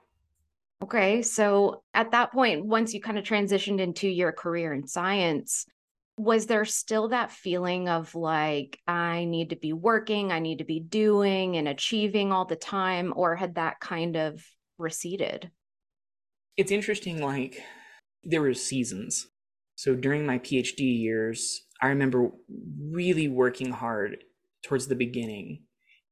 [0.82, 1.22] Okay.
[1.22, 5.66] So at that point, once you kind of transitioned into your career in science,
[6.20, 10.64] was there still that feeling of like i need to be working i need to
[10.64, 14.44] be doing and achieving all the time or had that kind of
[14.80, 15.50] receded?
[16.56, 17.62] It's interesting like
[18.24, 19.28] there were seasons.
[19.76, 22.30] So during my phd years i remember
[22.90, 24.18] really working hard
[24.62, 25.62] towards the beginning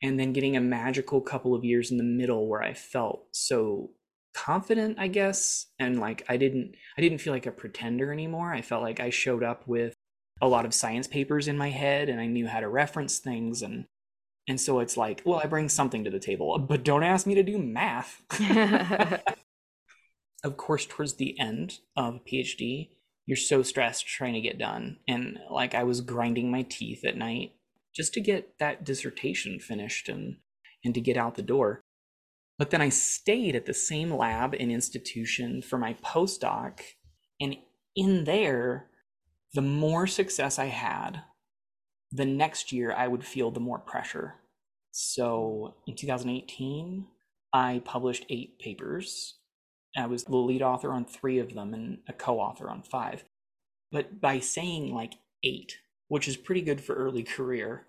[0.02, 3.90] and then getting a magical couple of years in the middle where i felt so
[4.34, 8.54] confident i guess and like i didn't i didn't feel like a pretender anymore.
[8.54, 9.94] I felt like i showed up with
[10.40, 13.62] a lot of science papers in my head and I knew how to reference things
[13.62, 13.86] and
[14.48, 17.34] and so it's like, well, I bring something to the table, but don't ask me
[17.34, 18.22] to do math.
[20.42, 22.88] of course, towards the end of a PhD,
[23.26, 24.96] you're so stressed trying to get done.
[25.06, 27.52] And like I was grinding my teeth at night
[27.94, 30.36] just to get that dissertation finished and
[30.84, 31.82] and to get out the door.
[32.56, 36.80] But then I stayed at the same lab and institution for my postdoc.
[37.40, 37.56] And
[37.94, 38.87] in there,
[39.54, 41.22] the more success I had,
[42.12, 44.34] the next year I would feel the more pressure.
[44.90, 47.06] So in 2018,
[47.52, 49.36] I published eight papers.
[49.96, 53.24] I was the lead author on three of them and a co author on five.
[53.90, 55.78] But by saying like eight,
[56.08, 57.86] which is pretty good for early career,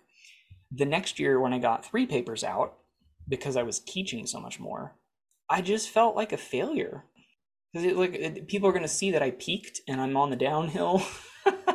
[0.72, 2.78] the next year when I got three papers out,
[3.28, 4.96] because I was teaching so much more,
[5.48, 7.04] I just felt like a failure.
[7.72, 11.02] Because like people are going to see that I peaked and I'm on the downhill.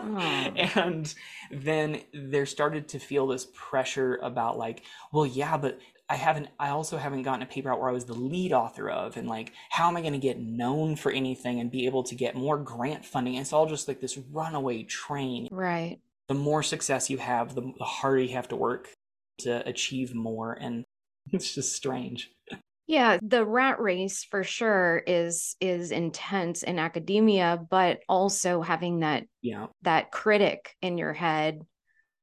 [0.75, 1.13] and
[1.51, 5.79] then there started to feel this pressure about like well yeah but
[6.09, 8.89] i haven't i also haven't gotten a paper out where i was the lead author
[8.89, 12.03] of and like how am i going to get known for anything and be able
[12.03, 13.35] to get more grant funding?
[13.35, 15.47] It's all just like this runaway train.
[15.51, 15.99] Right.
[16.27, 18.89] The more success you have the, the harder you have to work
[19.39, 20.85] to achieve more and
[21.31, 22.31] it's just strange
[22.87, 29.25] Yeah, the rat race for sure is is intense in academia, but also having that
[29.41, 29.67] Yeah.
[29.81, 31.61] that critic in your head,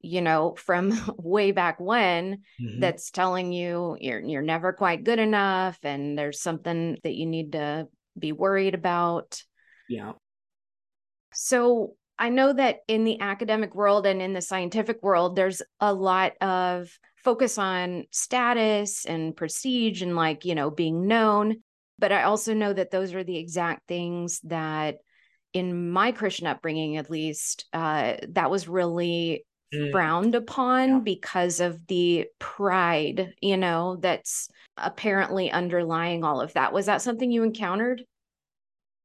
[0.00, 2.80] you know, from way back when Mhm.
[2.80, 7.52] that's telling you you're you're never quite good enough and there's something that you need
[7.52, 9.42] to be worried about.
[9.88, 10.12] Yeah.
[11.34, 15.92] So I know that in the academic world and in the scientific world, there's a
[15.92, 21.62] lot of focus on status and prestige and like, you know, being known.
[21.98, 24.96] But I also know that those are the exact things that
[25.52, 29.44] in my Christian upbringing, at least, uh, that was really
[29.74, 29.90] Mm.
[29.90, 30.98] frowned upon Yeah.
[30.98, 36.74] because of the pride, you know, that's apparently underlying all of that.
[36.74, 38.04] Was that something you encountered?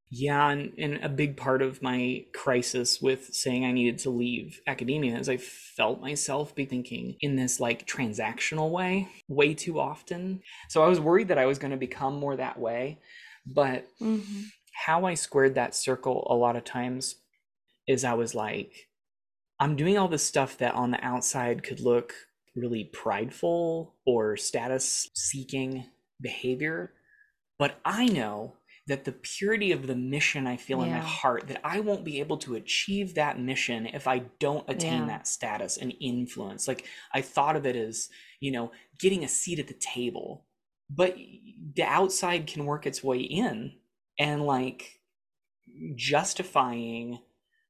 [0.09, 4.61] Yeah, and, and a big part of my crisis with saying I needed to leave
[4.67, 10.41] academia is I felt myself be thinking in this like transactional way way too often.
[10.69, 12.99] So I was worried that I was going to become more that way.
[13.45, 14.43] But Mm-hmm.
[14.73, 17.15] how I squared that circle a lot of times
[17.87, 18.89] is I was like,
[19.59, 22.13] I'm doing all this stuff that on the outside could look
[22.55, 25.85] really prideful or status seeking
[26.21, 26.93] behavior.
[27.59, 28.56] But I know
[28.87, 32.21] that the purity of the mission I feel in my heart, that I won't be
[32.21, 35.07] able to achieve that mission if I don't attain Yeah.
[35.07, 36.67] that status and influence.
[36.67, 38.09] Like I thought of it as,
[38.39, 40.45] you know, getting a seat at the table.
[40.89, 41.17] But
[41.75, 43.73] the outside can work its way in
[44.17, 45.01] and like
[45.95, 47.19] justifying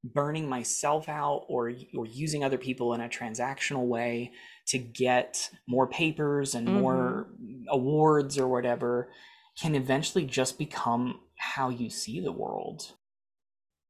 [0.04, 4.32] burning myself out or or using other people in a transactional way
[4.68, 7.64] to get more papers and more mm-hmm.
[7.70, 9.10] awards or whatever
[9.60, 12.96] can eventually just become how you see the world.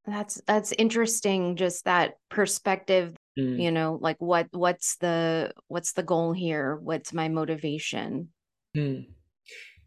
[0.05, 6.03] That's that's interesting, just that perspective, Mm, you know, like what what's the what's the
[6.03, 6.77] goal here?
[6.77, 8.31] What's my motivation?
[8.75, 9.05] mm.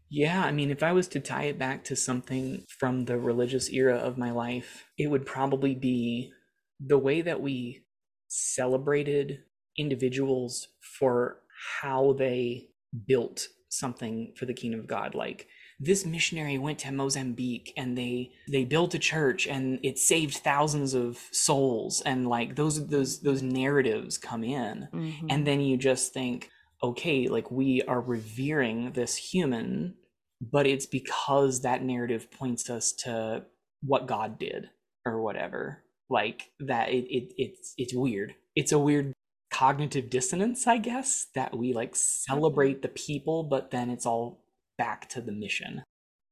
[0.09, 3.69] Yeah, I mean, if I was to tie it back to something from the religious
[3.71, 6.33] era of my life, it would probably be
[6.79, 7.85] the way that we
[8.27, 9.43] celebrated
[9.77, 10.69] individuals
[10.99, 11.41] for
[11.81, 12.69] how they
[13.07, 15.15] built something for the kingdom of God.
[15.15, 15.47] Like
[15.83, 20.93] this missionary went to Mozambique and they they built a church and it saved thousands
[20.93, 22.01] of souls.
[22.05, 24.87] And like those those those narratives come in.
[24.93, 25.27] Mhm.
[25.31, 26.49] and then you just think
[26.83, 29.95] okay like we are revering this human
[30.41, 33.43] but it's because that narrative points us to
[33.83, 34.69] what god did
[35.05, 35.83] or whatever.
[36.09, 38.35] Like that it, it it's it's weird.
[38.55, 39.13] It's a weird
[39.53, 44.39] cognitive dissonance i guess that we like celebrate the people but then it's all
[44.81, 45.83] back to the mission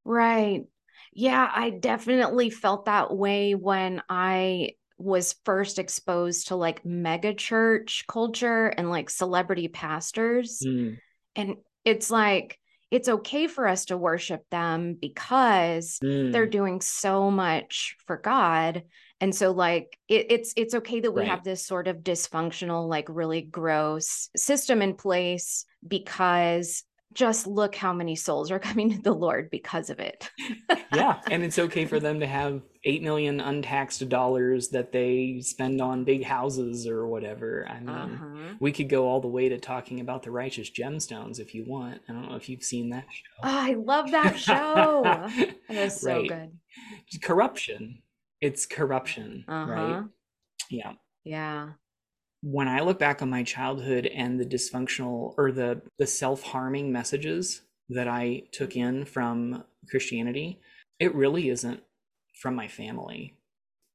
[0.05, 0.65] Right.
[1.13, 8.05] Yeah, I definitely felt that way when I was first exposed to like mega church
[8.07, 10.67] culture and like celebrity pastors.
[10.67, 10.99] Mm,
[11.35, 12.59] And it's like,
[12.91, 18.83] it's okay for us to worship them because they're mm, doing so much for God.
[19.21, 21.25] And so like it, it's it's okay that we Right.
[21.25, 26.83] have this sort of dysfunctional, like really gross system in place because
[27.13, 30.29] just look how many souls are coming to the Lord because of it.
[30.93, 35.81] yeah and it's okay for them to have 8 million untaxed dollars that they spend
[35.81, 38.53] on big houses or whatever i mean Uh-huh.
[38.59, 42.01] we could go all the way to talking about the righteous gemstones if you want
[42.07, 45.27] i don't know if you've seen that show Oh, I love that show.
[45.37, 46.27] it is was so Right.
[46.29, 46.59] good.
[47.21, 48.01] corruption
[48.41, 49.69] it's corruption Uh-huh.
[49.71, 50.03] right
[50.69, 50.93] yeah
[51.23, 51.69] Yeah.
[52.41, 57.61] When i look back on my childhood and the dysfunctional or the the self-harming messages
[57.89, 60.59] that i took in from christianity
[60.99, 61.81] it really isn't
[62.39, 63.35] from my family.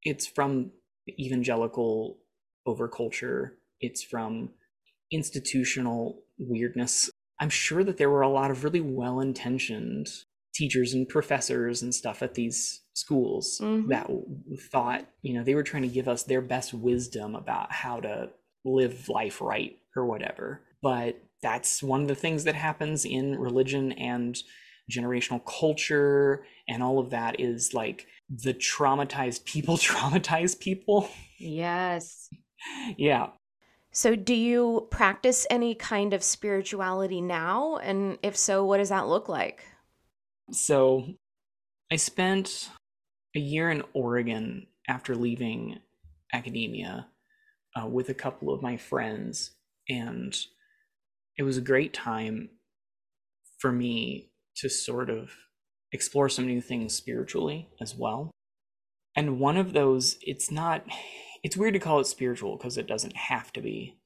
[0.03, 0.71] It's from
[1.09, 2.19] evangelical
[2.67, 3.53] overculture.
[3.81, 4.51] It's from
[5.11, 7.11] institutional weirdness.
[7.41, 10.09] I'm sure that there were a lot of really well-intentioned
[10.55, 13.89] teachers and professors and stuff at these schools Mhm.
[13.89, 14.11] that
[14.71, 18.31] thought you know they were trying to give us their best wisdom about how to
[18.65, 23.93] live life right or whatever but that's one of the things that happens in religion
[23.93, 24.39] and
[24.91, 32.29] generational culture and all of that is like the traumatized people traumatize people Yes.
[32.97, 33.29] yeah
[33.93, 37.77] So, do you practice any kind of spirituality now?
[37.77, 39.65] And if so, what does that look like?
[40.51, 41.15] So
[41.93, 42.71] I spent
[43.35, 45.79] a year in Oregon after leaving
[46.33, 47.09] academia
[47.77, 49.53] uh, with a couple of my friends,
[49.89, 50.37] and
[51.37, 52.51] it was a great time
[53.59, 55.31] for me to sort of
[55.93, 58.31] explore some new things spiritually as well.
[59.17, 60.85] And one of those, it's not,
[61.43, 63.97] it's weird to call it spiritual because it doesn't have to be.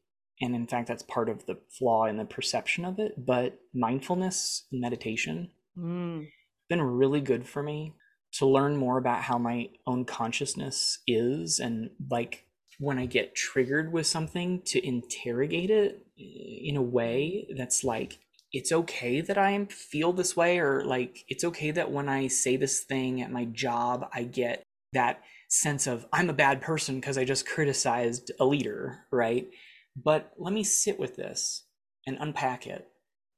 [0.41, 3.27] And in fact, that's part of the flaw in the perception of it.
[3.27, 6.29] But mindfulness, and meditation, Mm.
[6.69, 7.95] Been really good for me
[8.35, 12.45] to learn more about how my own consciousness is and like
[12.79, 18.19] when I get triggered with something to interrogate it eh, in a way that's like
[18.53, 22.57] it's okay that I feel this way or like it's okay that when I say
[22.57, 24.63] this thing at my job I get
[24.93, 29.49] that sense of I'm a bad person because I just criticized a leader, right?
[29.97, 31.65] But let me sit with this
[32.07, 32.89] and unpack it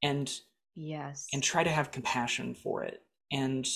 [0.03, 0.31] and
[0.75, 3.01] yes and try to have compassion for it.
[3.31, 3.67] And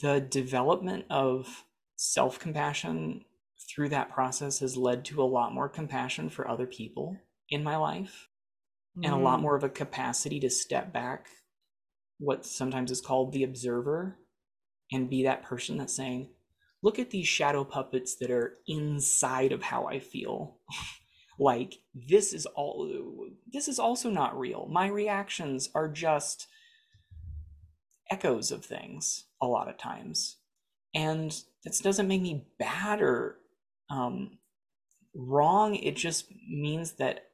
[0.00, 1.64] the development of
[1.96, 3.24] self-compassion
[3.68, 7.16] through that process has led to a lot more compassion for other people
[7.48, 8.28] in my life
[8.98, 9.04] mm.
[9.04, 9.42] and a lot mm.
[9.42, 11.28] more of a capacity to step back
[12.18, 14.16] what sometimes is called the observer
[14.92, 16.28] and be that person that's saying
[16.86, 20.58] look at these shadow puppets that are inside of how I feel.
[21.38, 22.88] like this is all
[23.52, 24.68] this is also not real.
[24.70, 26.46] My reactions are just
[28.10, 30.36] echoes of things a lot of times.
[30.94, 31.34] And
[31.64, 33.36] this doesn't make me bad or
[33.90, 34.38] um,
[35.14, 35.74] wrong.
[35.74, 37.26] It just means that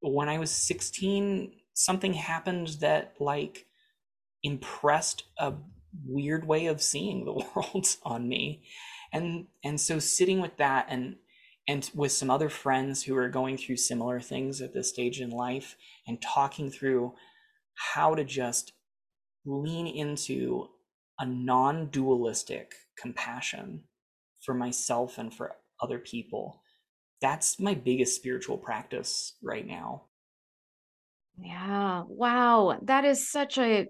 [0.00, 3.66] when I was 16, something happened that like
[4.42, 5.54] impressed a
[6.06, 8.62] weird way of seeing the world on me
[9.12, 11.16] and and so sitting with that and
[11.68, 15.30] and with some other friends who are going through similar things at this stage in
[15.30, 15.76] life
[16.06, 17.12] and talking through
[17.92, 18.72] how to just
[19.44, 20.68] lean into
[21.20, 23.82] a non-dualistic compassion
[24.44, 26.62] for myself and for other people
[27.20, 30.02] that's my biggest spiritual practice right now
[31.38, 33.86] yeah wow that is such a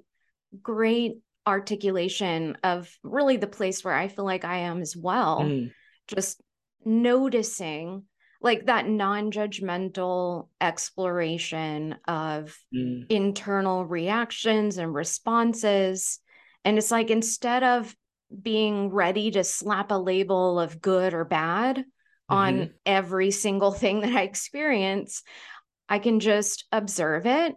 [0.62, 5.40] great articulation of really the place where I feel like I am as well.
[5.40, 5.72] Mm.
[6.06, 6.40] Just
[6.84, 8.04] noticing
[8.42, 13.04] like that non-judgmental exploration of mm.
[13.10, 16.20] internal reactions and responses
[16.64, 17.94] and it's like instead of
[18.42, 22.34] being ready to slap a label of good or bad mm-hmm.
[22.34, 25.22] on every single thing that I experience,
[25.88, 27.54] I can just observe it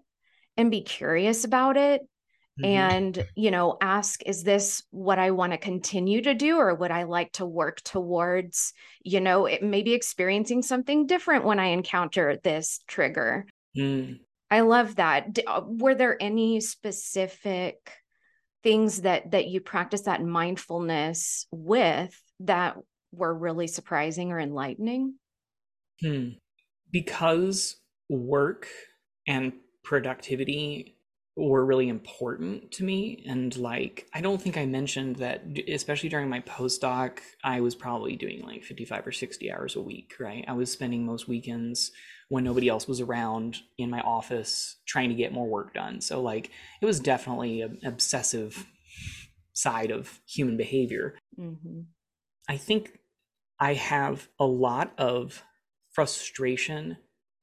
[0.58, 2.01] and be curious about it
[2.62, 2.66] Mm-hmm.
[2.66, 6.91] and you know ask is this what i want to continue to do or would
[6.91, 12.38] i like to work towards you know it, maybe experiencing something different when i encounter
[12.43, 14.20] this trigger mm.
[14.51, 17.91] i love that uh, were there any specific
[18.64, 22.78] things that that you practice that mindfulness with that
[23.11, 25.16] were really surprising or enlightening
[26.01, 26.30] hmm.
[26.91, 27.76] because
[28.09, 28.68] work
[29.28, 29.53] and
[29.84, 30.97] productivity
[31.36, 36.30] were really important to me and like i don't think i mentioned that especially during
[36.30, 40.53] my postdoc i was probably doing like 55 or 60 hours a week right i
[40.53, 41.91] was spending most weekends
[42.34, 46.01] when nobody else was around in my office trying to get more work done.
[46.01, 46.49] So like
[46.81, 48.65] it was definitely an obsessive
[49.53, 51.15] side of human behavior.
[51.39, 51.81] Mm-hmm.
[52.49, 52.99] i think
[53.59, 55.43] i have a lot of
[55.91, 56.97] frustration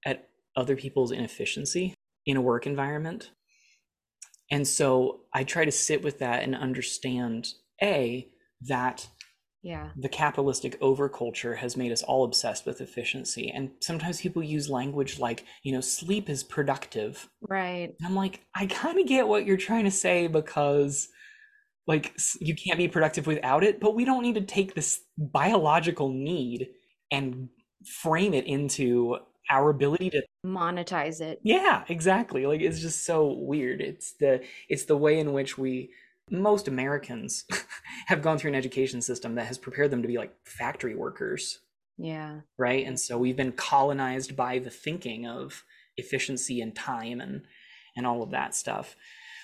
[0.04, 1.94] at other people's inefficiency
[2.26, 3.30] in a work environment.
[4.50, 7.48] And so I try to sit with that and understand
[7.80, 8.28] A,
[8.62, 9.08] that
[9.62, 9.90] yeah.
[9.96, 15.18] the capitalistic overculture has made us all obsessed with efficiency and sometimes people use language
[15.18, 17.28] like you know sleep is productive.
[17.40, 17.94] Right.
[17.98, 21.08] And i'm like i kind of get what you're trying to say because
[21.86, 26.08] like you can't be productive without it but we don't need to take this biological
[26.10, 26.68] need
[27.10, 27.48] and
[27.84, 29.16] frame it into
[29.50, 31.40] our ability to monetize it.
[31.42, 32.46] Yeah exactly.
[32.46, 33.80] Like it's just so weird.
[33.80, 35.90] It's the it's the way in which we
[36.30, 37.44] most americans
[38.06, 41.60] have gone through an education system that has prepared them to be like factory workers.
[41.98, 42.40] Yeah.
[42.56, 42.86] Right?
[42.86, 45.64] And so we've been colonized by the thinking of
[45.96, 47.42] efficiency and time and
[47.96, 48.96] and all of that stuff.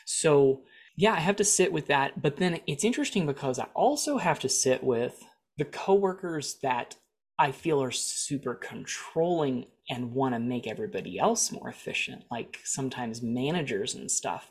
[0.05, 0.63] So
[0.99, 4.39] yeah i have to sit with that but then it's interesting because i also have
[4.39, 5.23] to sit with
[5.59, 6.97] the coworkers that
[7.39, 13.23] I feel are super controlling and want to make everybody else more efficient like sometimes
[13.23, 14.51] managers and stuff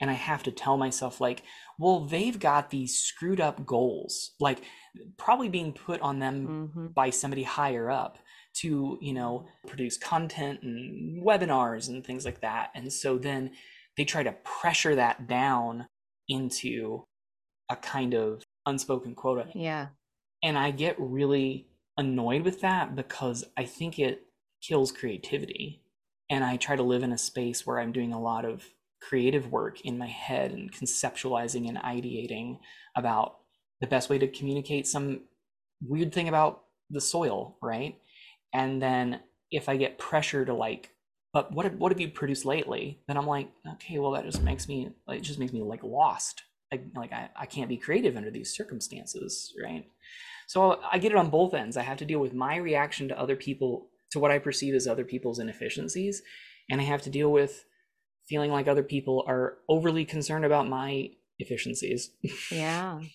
[0.00, 1.42] and i have to tell myself like
[1.78, 4.62] well they've got these screwed up goals like
[5.16, 6.86] probably being put on them mm-hmm.
[6.88, 8.18] by somebody higher up
[8.54, 13.50] to you know produce content and webinars and things like that and so then
[13.96, 15.86] they try to pressure that down
[16.28, 17.04] into
[17.70, 19.88] a kind of unspoken quota yeah
[20.42, 21.66] and i get really
[21.96, 24.22] annoyed with that because I think it
[24.66, 25.82] kills creativity.
[26.30, 28.64] And I try to live in a space where I'm doing a lot of
[29.00, 32.58] creative work in my head and conceptualizing and ideating
[32.96, 33.38] about
[33.80, 35.22] the best way to communicate some
[35.82, 37.98] weird thing about the soil, right?
[38.54, 40.90] And then if I get pressure to like,
[41.32, 43.00] but what what have you produced lately?
[43.08, 45.82] Then I'm like, okay, well that just makes me like it just makes me like
[45.82, 46.42] lost
[46.94, 49.86] like I, I can't be creative under these circumstances right
[50.46, 53.18] so i get it on both ends i have to deal with my reaction to
[53.18, 56.22] other people to what i perceive as other people's inefficiencies
[56.70, 57.64] and i have to deal with
[58.28, 62.10] feeling like other people are overly concerned about my efficiencies.
[62.50, 63.00] Yeah.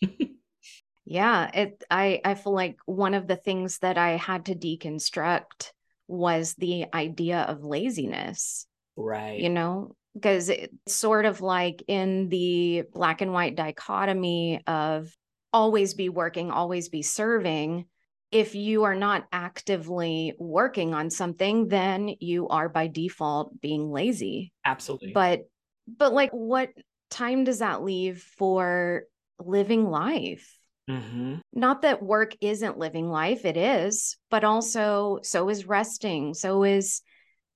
[1.10, 5.72] Yeah it i i feel like one of the things that i had to deconstruct
[6.10, 8.68] was the idea of laziness.
[8.98, 9.40] Right.
[9.40, 15.10] You know because it's sort of like in the black and white dichotomy of
[15.54, 17.86] always be working, always be serving.
[18.32, 24.52] If you are not actively working on something, then you are by default being lazy.
[24.66, 25.14] Absolutely.
[25.14, 25.42] But,
[25.88, 26.70] but like, what
[27.10, 29.04] time does that leave for
[29.40, 30.58] living life?
[30.90, 31.36] Mm-hmm.
[31.54, 37.02] Not that work isn't living life, it is, but also so is resting, so is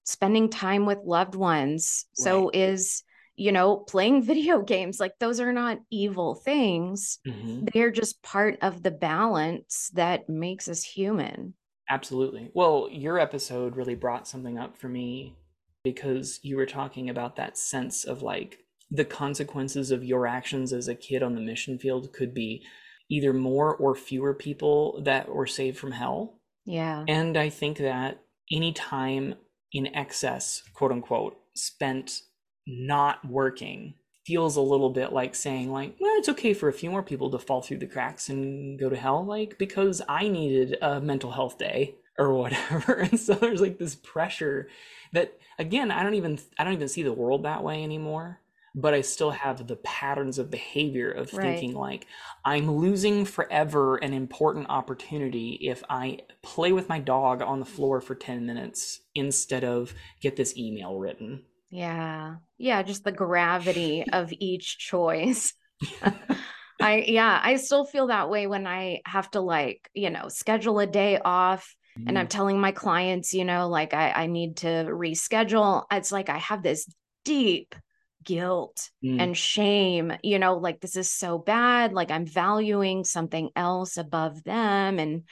[0.03, 2.23] spending time with loved ones right.
[2.23, 3.03] so is
[3.41, 7.19] you know playing video games like those are not evil things.
[7.27, 7.65] Mm-hmm.
[7.73, 11.55] they're just part of the balance that makes us human.
[11.89, 12.51] Absolutely.
[12.53, 15.35] Well your episode really brought something up for me
[15.83, 18.59] because you were talking about that sense of like
[18.91, 22.63] the consequences of your actions as a kid on the mission field could be
[23.09, 26.39] either more or fewer people that were saved from hell.
[26.65, 27.03] Yeah.
[27.07, 28.21] And i think that
[28.51, 29.33] any time
[29.73, 32.21] in excess, quote unquote, spent
[32.65, 33.93] not working
[34.25, 37.29] feels a little bit like saying like well it's okay for a few more people
[37.29, 41.31] to fall through the cracks and go to hell like because i needed a mental
[41.31, 44.67] health day or whatever and so there's like this pressure
[45.11, 48.39] that again i don't even i don't even see the world that way anymore
[48.73, 51.43] but I still have the patterns of behavior of right.
[51.43, 52.07] thinking like
[52.45, 57.99] I'm losing forever an important opportunity if I play with my dog on the floor
[58.01, 61.43] for 10 minutes instead of get this email written.
[61.71, 62.35] Yeah.
[62.57, 65.53] Yeah, just the gravity of each choice.
[66.79, 70.79] I yeah, I still feel that way when I have to like, you know, schedule
[70.79, 72.29] a day off and I'm mm-hmm.
[72.29, 75.83] telling my clients, you know, like I, I need to reschedule.
[75.91, 76.87] It's like I have this
[77.25, 77.75] deep
[78.23, 79.19] guilt mm.
[79.19, 84.43] and shame you know like this is so bad like i'm valuing something else above
[84.43, 85.23] them and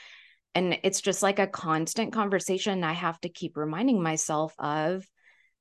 [0.54, 5.06] and it's just like a constant conversation i have to keep reminding myself of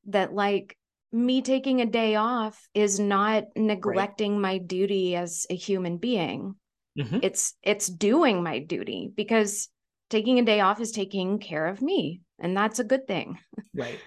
[0.08, 0.76] that like
[1.12, 4.42] me taking a day off is not neglecting right.
[4.42, 6.56] my duty as a human being
[6.98, 7.20] mm-hmm.
[7.24, 9.70] it's it's doing my duty because
[10.10, 13.40] taking a day off is taking care of me and that's a good thing
[13.76, 14.00] right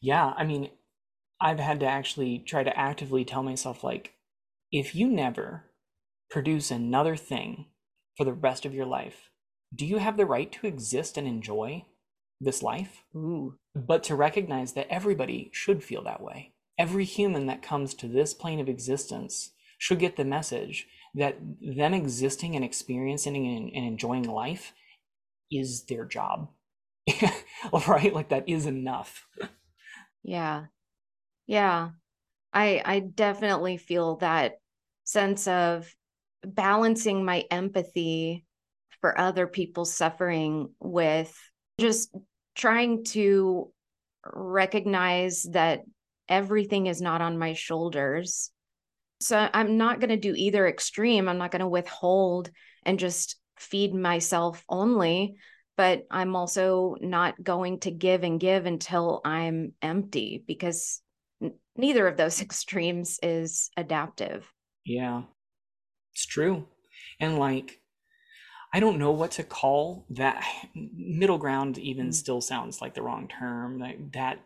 [0.00, 0.70] yeah i mean
[1.40, 4.14] I've had to actually try to actively tell myself, like,
[4.72, 5.64] if you never
[6.30, 7.66] produce another thing
[8.16, 9.30] for the rest of your life,
[9.74, 11.84] do you have the right to exist and enjoy
[12.40, 13.04] this life?
[13.14, 13.54] Ooh.
[13.86, 16.52] But to recognize that everybody should feel that way.
[16.78, 21.94] Every human that comes to this plane of existence should get the message that them
[21.94, 24.72] existing and experiencing and, and enjoying life
[25.50, 26.50] is their job.
[27.88, 28.12] right?
[28.12, 29.26] Like that is enough.
[30.22, 30.66] Yeah.
[31.46, 31.90] Yeah.
[32.52, 34.58] I I definitely feel that
[35.04, 35.92] sense of
[36.44, 38.44] balancing my empathy
[39.00, 41.34] for other people's suffering with
[41.80, 42.14] just
[42.58, 43.72] trying to
[44.34, 45.80] recognize that
[46.28, 48.50] everything is not on my shoulders.
[49.20, 51.28] So I'm not going to do either extreme.
[51.28, 52.50] I'm not going to withhold
[52.84, 55.36] and just feed myself only,
[55.76, 61.00] but I'm also not going to give and give until I'm empty because
[61.76, 64.52] neither of those extremes is adaptive.
[64.84, 65.22] Yeah,
[66.12, 66.66] it's true.
[67.20, 67.80] And like,
[68.72, 70.44] I don't know what to call that
[70.74, 72.14] middle ground, even mm.
[72.14, 73.78] still sounds like the wrong term.
[73.78, 74.40] Like that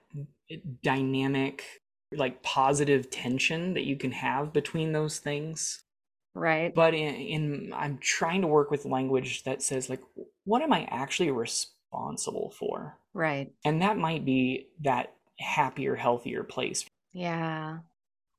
[0.83, 1.64] dynamic,
[2.12, 5.83] like positive tension that you can have between those things.
[6.35, 6.75] Right.
[6.75, 10.03] But in, in I'm trying to work with language that says, like,
[10.45, 12.97] what am I actually responsible for?
[13.12, 13.53] Right.
[13.64, 17.79] And that might be that happier, healthier place yeah.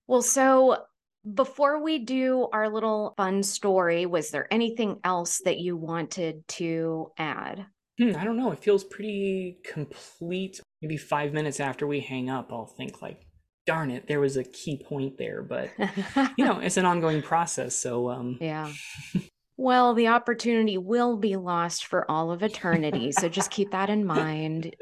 [0.07, 0.83] Well, so
[1.31, 7.11] before we do our little fun story, was there anything else that you wanted to
[7.17, 7.65] add?
[7.99, 8.51] Hmm, I don't know.
[8.51, 10.59] It feels pretty complete.
[10.81, 13.21] Maybe five minutes after we hang up, I'll think like,
[13.65, 15.41] darn it, there was a key point there.
[15.41, 15.71] But
[16.37, 17.75] you know, it's an ongoing process.
[17.75, 18.71] So um yeah.
[19.55, 23.11] Well, the opportunity will be lost for all of eternity.
[23.11, 24.75] so just keep that in mind.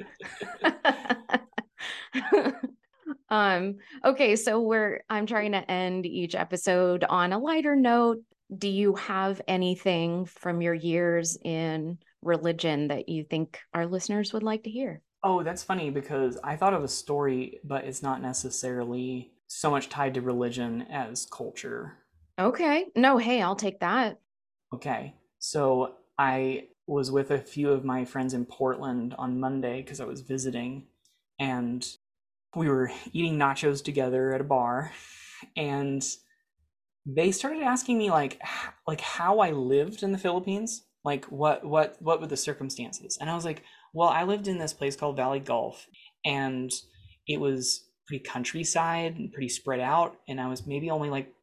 [3.31, 8.19] Um, okay, so we're I'm trying to end each episode on a lighter note.
[8.55, 14.43] Do you have anything from your years in religion that you think our listeners would
[14.43, 15.01] like to hear?
[15.23, 19.87] Oh, that's funny because I thought of a story, but it's not necessarily so much
[19.87, 21.97] tied to religion as culture.
[22.37, 22.87] Okay.
[22.95, 24.17] No, hey, I'll take that.
[24.73, 25.15] Okay.
[25.39, 30.05] So I was with a few of my friends in Portland on Monday because I
[30.05, 30.87] was visiting,
[31.39, 31.87] and
[32.55, 34.91] we were eating nachos together at a bar,
[35.55, 36.03] and
[37.05, 38.41] they started asking me like
[38.87, 43.29] like how I lived in the Philippines, like what what what were the circumstances, and
[43.29, 45.87] I was like, well, I lived in this place called Valley Golf,
[46.25, 46.71] and
[47.27, 51.33] it was pretty countryside and pretty spread out, and I was maybe only like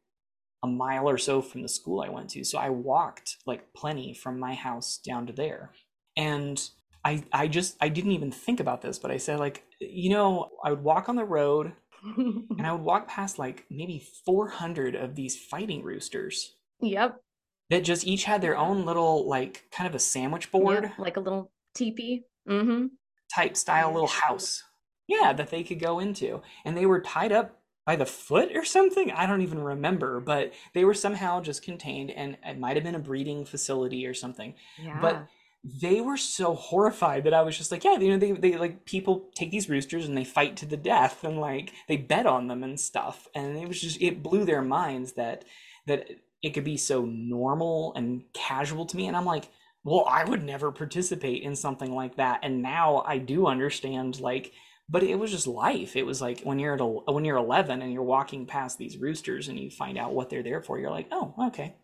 [0.63, 2.43] a mile or so from the school I went to.
[2.43, 5.71] So I walked like plenty from my house down to there.
[6.17, 6.61] And
[7.03, 10.49] I I just I didn't even think about this, but I said like, you know,
[10.63, 11.73] I would walk on the road
[12.15, 16.55] and I would walk past like maybe 400 of these fighting roosters.
[16.81, 17.21] Yep.
[17.69, 21.17] That just each had their own little like kind of a sandwich board, yep, like
[21.17, 22.23] a little teepee.
[22.47, 22.87] Mm-hmm.
[23.33, 24.63] Type style little house.
[25.07, 26.41] Yeah, that they could go into.
[26.65, 29.11] And they were tied up by the foot or something.
[29.11, 32.95] I don't even remember, but they were somehow just contained, and it might have been
[32.95, 34.53] a breeding facility or something.
[34.81, 34.99] Yeah.
[35.01, 35.27] But
[35.63, 38.85] they were so horrified that I was just like, yeah, you know, they, they like
[38.85, 42.47] people take these roosters and they fight to the death and like they bet on
[42.47, 43.27] them and stuff.
[43.35, 45.43] And it was just, it blew their minds that,
[45.87, 46.09] that
[46.41, 49.07] it could be so normal and casual to me.
[49.07, 49.49] And I'm like,
[49.83, 52.39] well, I would never participate in something like that.
[52.43, 54.53] And now I do understand like
[54.89, 55.95] but it was just life.
[55.95, 58.97] It was like when you're at a, when you're 11 and you're walking past these
[58.97, 61.75] roosters and you find out what they're there for, you're like, oh, okay.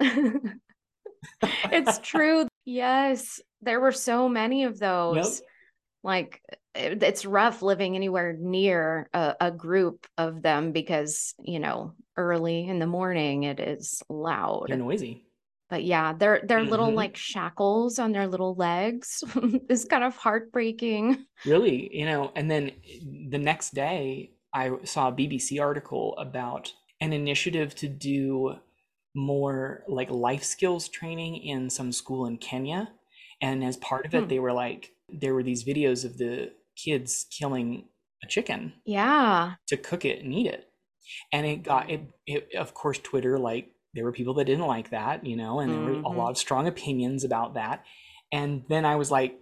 [1.72, 2.48] it's true.
[2.66, 5.40] Yes, there were so many of those.
[5.40, 5.50] Yep.
[6.04, 6.42] Like
[6.76, 12.68] it, it's rough living anywhere near a, a group of them because you know early
[12.68, 15.26] in the morning it is loud and noisy
[15.70, 16.70] but yeah, their their mm-hmm.
[16.70, 19.24] little like shackles on their little legs
[19.70, 21.26] is kind of heartbreaking.
[21.46, 22.72] Really, you know, and then
[23.30, 28.56] the next day I saw a BBC article about an initiative to do
[29.16, 32.90] more like life skills training in some school in Kenya.
[33.46, 34.28] And as part of it, hmm.
[34.28, 37.86] they were like, there were these videos of the kids killing
[38.24, 38.74] a chicken.
[38.86, 39.54] Yeah.
[39.68, 40.68] To cook it and eat it.
[41.32, 44.90] And it got it, it of course, Twitter like there were people that didn't like
[44.90, 45.92] that, you know, and there mm-hmm.
[45.92, 46.18] were a mm-hmm.
[46.18, 47.86] lot of strong opinions about that.
[48.32, 49.40] And then I was like,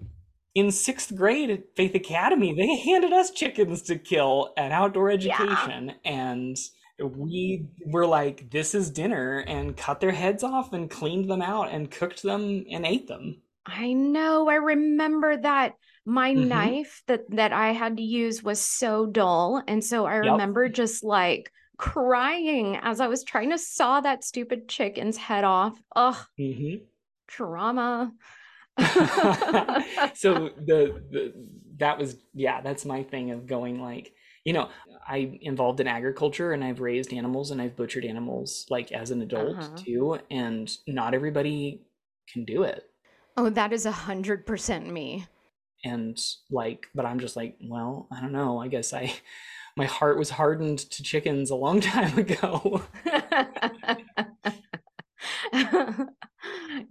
[0.53, 5.93] in sixth grade at Faith Academy, they handed us chickens to kill at outdoor education.
[6.03, 6.11] Yeah.
[6.11, 6.57] And
[7.01, 11.71] we were like, this is dinner, and cut their heads off and cleaned them out
[11.71, 13.41] and cooked them and ate them.
[13.65, 14.49] I know.
[14.49, 16.49] I remember that my mm-hmm.
[16.49, 19.61] knife that that I had to use was so dull.
[19.67, 20.33] And so I yep.
[20.33, 25.79] remember just like crying as I was trying to saw that stupid chicken's head off.
[25.95, 26.83] Ugh, mm-hmm.
[27.27, 28.11] trauma.
[30.15, 31.33] so the, the
[31.77, 34.69] that was yeah, that's my thing of going like you know
[35.07, 39.21] i involved in agriculture and i've raised animals and i've butchered animals like as an
[39.21, 39.77] adult uh-huh.
[39.77, 41.81] too and not everybody
[42.31, 42.83] can do it
[43.37, 45.25] oh that is a hundred percent me
[45.83, 46.19] and
[46.49, 49.13] like but i'm just like well i don't know i guess i
[49.75, 52.81] my heart was hardened to chickens a long time ago.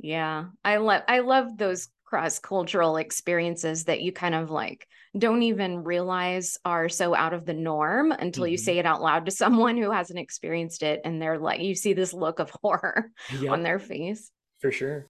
[0.01, 4.87] yeah, I love I love those cross cultural experiences that you kind of like
[5.17, 8.53] don't even realize are so out of the norm until mm-hmm.
[8.53, 11.75] you say it out loud to someone who hasn't experienced it and they're like you
[11.75, 13.53] see this look of horror yep.
[13.53, 14.31] on their face.
[14.61, 15.09] For sure.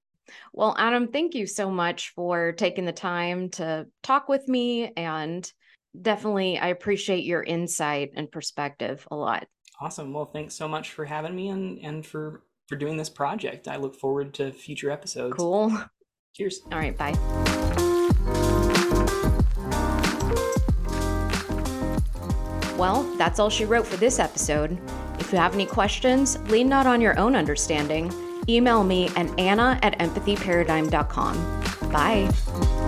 [0.52, 5.50] Well, Adam, thank you so much for taking the time to talk with me and
[6.00, 9.46] definitely I appreciate your insight and perspective a lot.
[9.80, 10.12] Awesome.
[10.12, 13.68] Well, thanks so much for having me and and for for doing this project.
[13.68, 15.34] I look forward to future episodes.
[15.36, 15.76] Cool.
[16.34, 16.62] Cheers.
[16.72, 17.12] All right, bye.
[22.78, 24.78] Well, that's all she wrote for this episode.
[25.20, 28.12] If you have any questions, lean not on your own understanding.
[28.48, 31.90] Email me at anna at empathyparadigm.com.
[31.90, 32.81] Bye.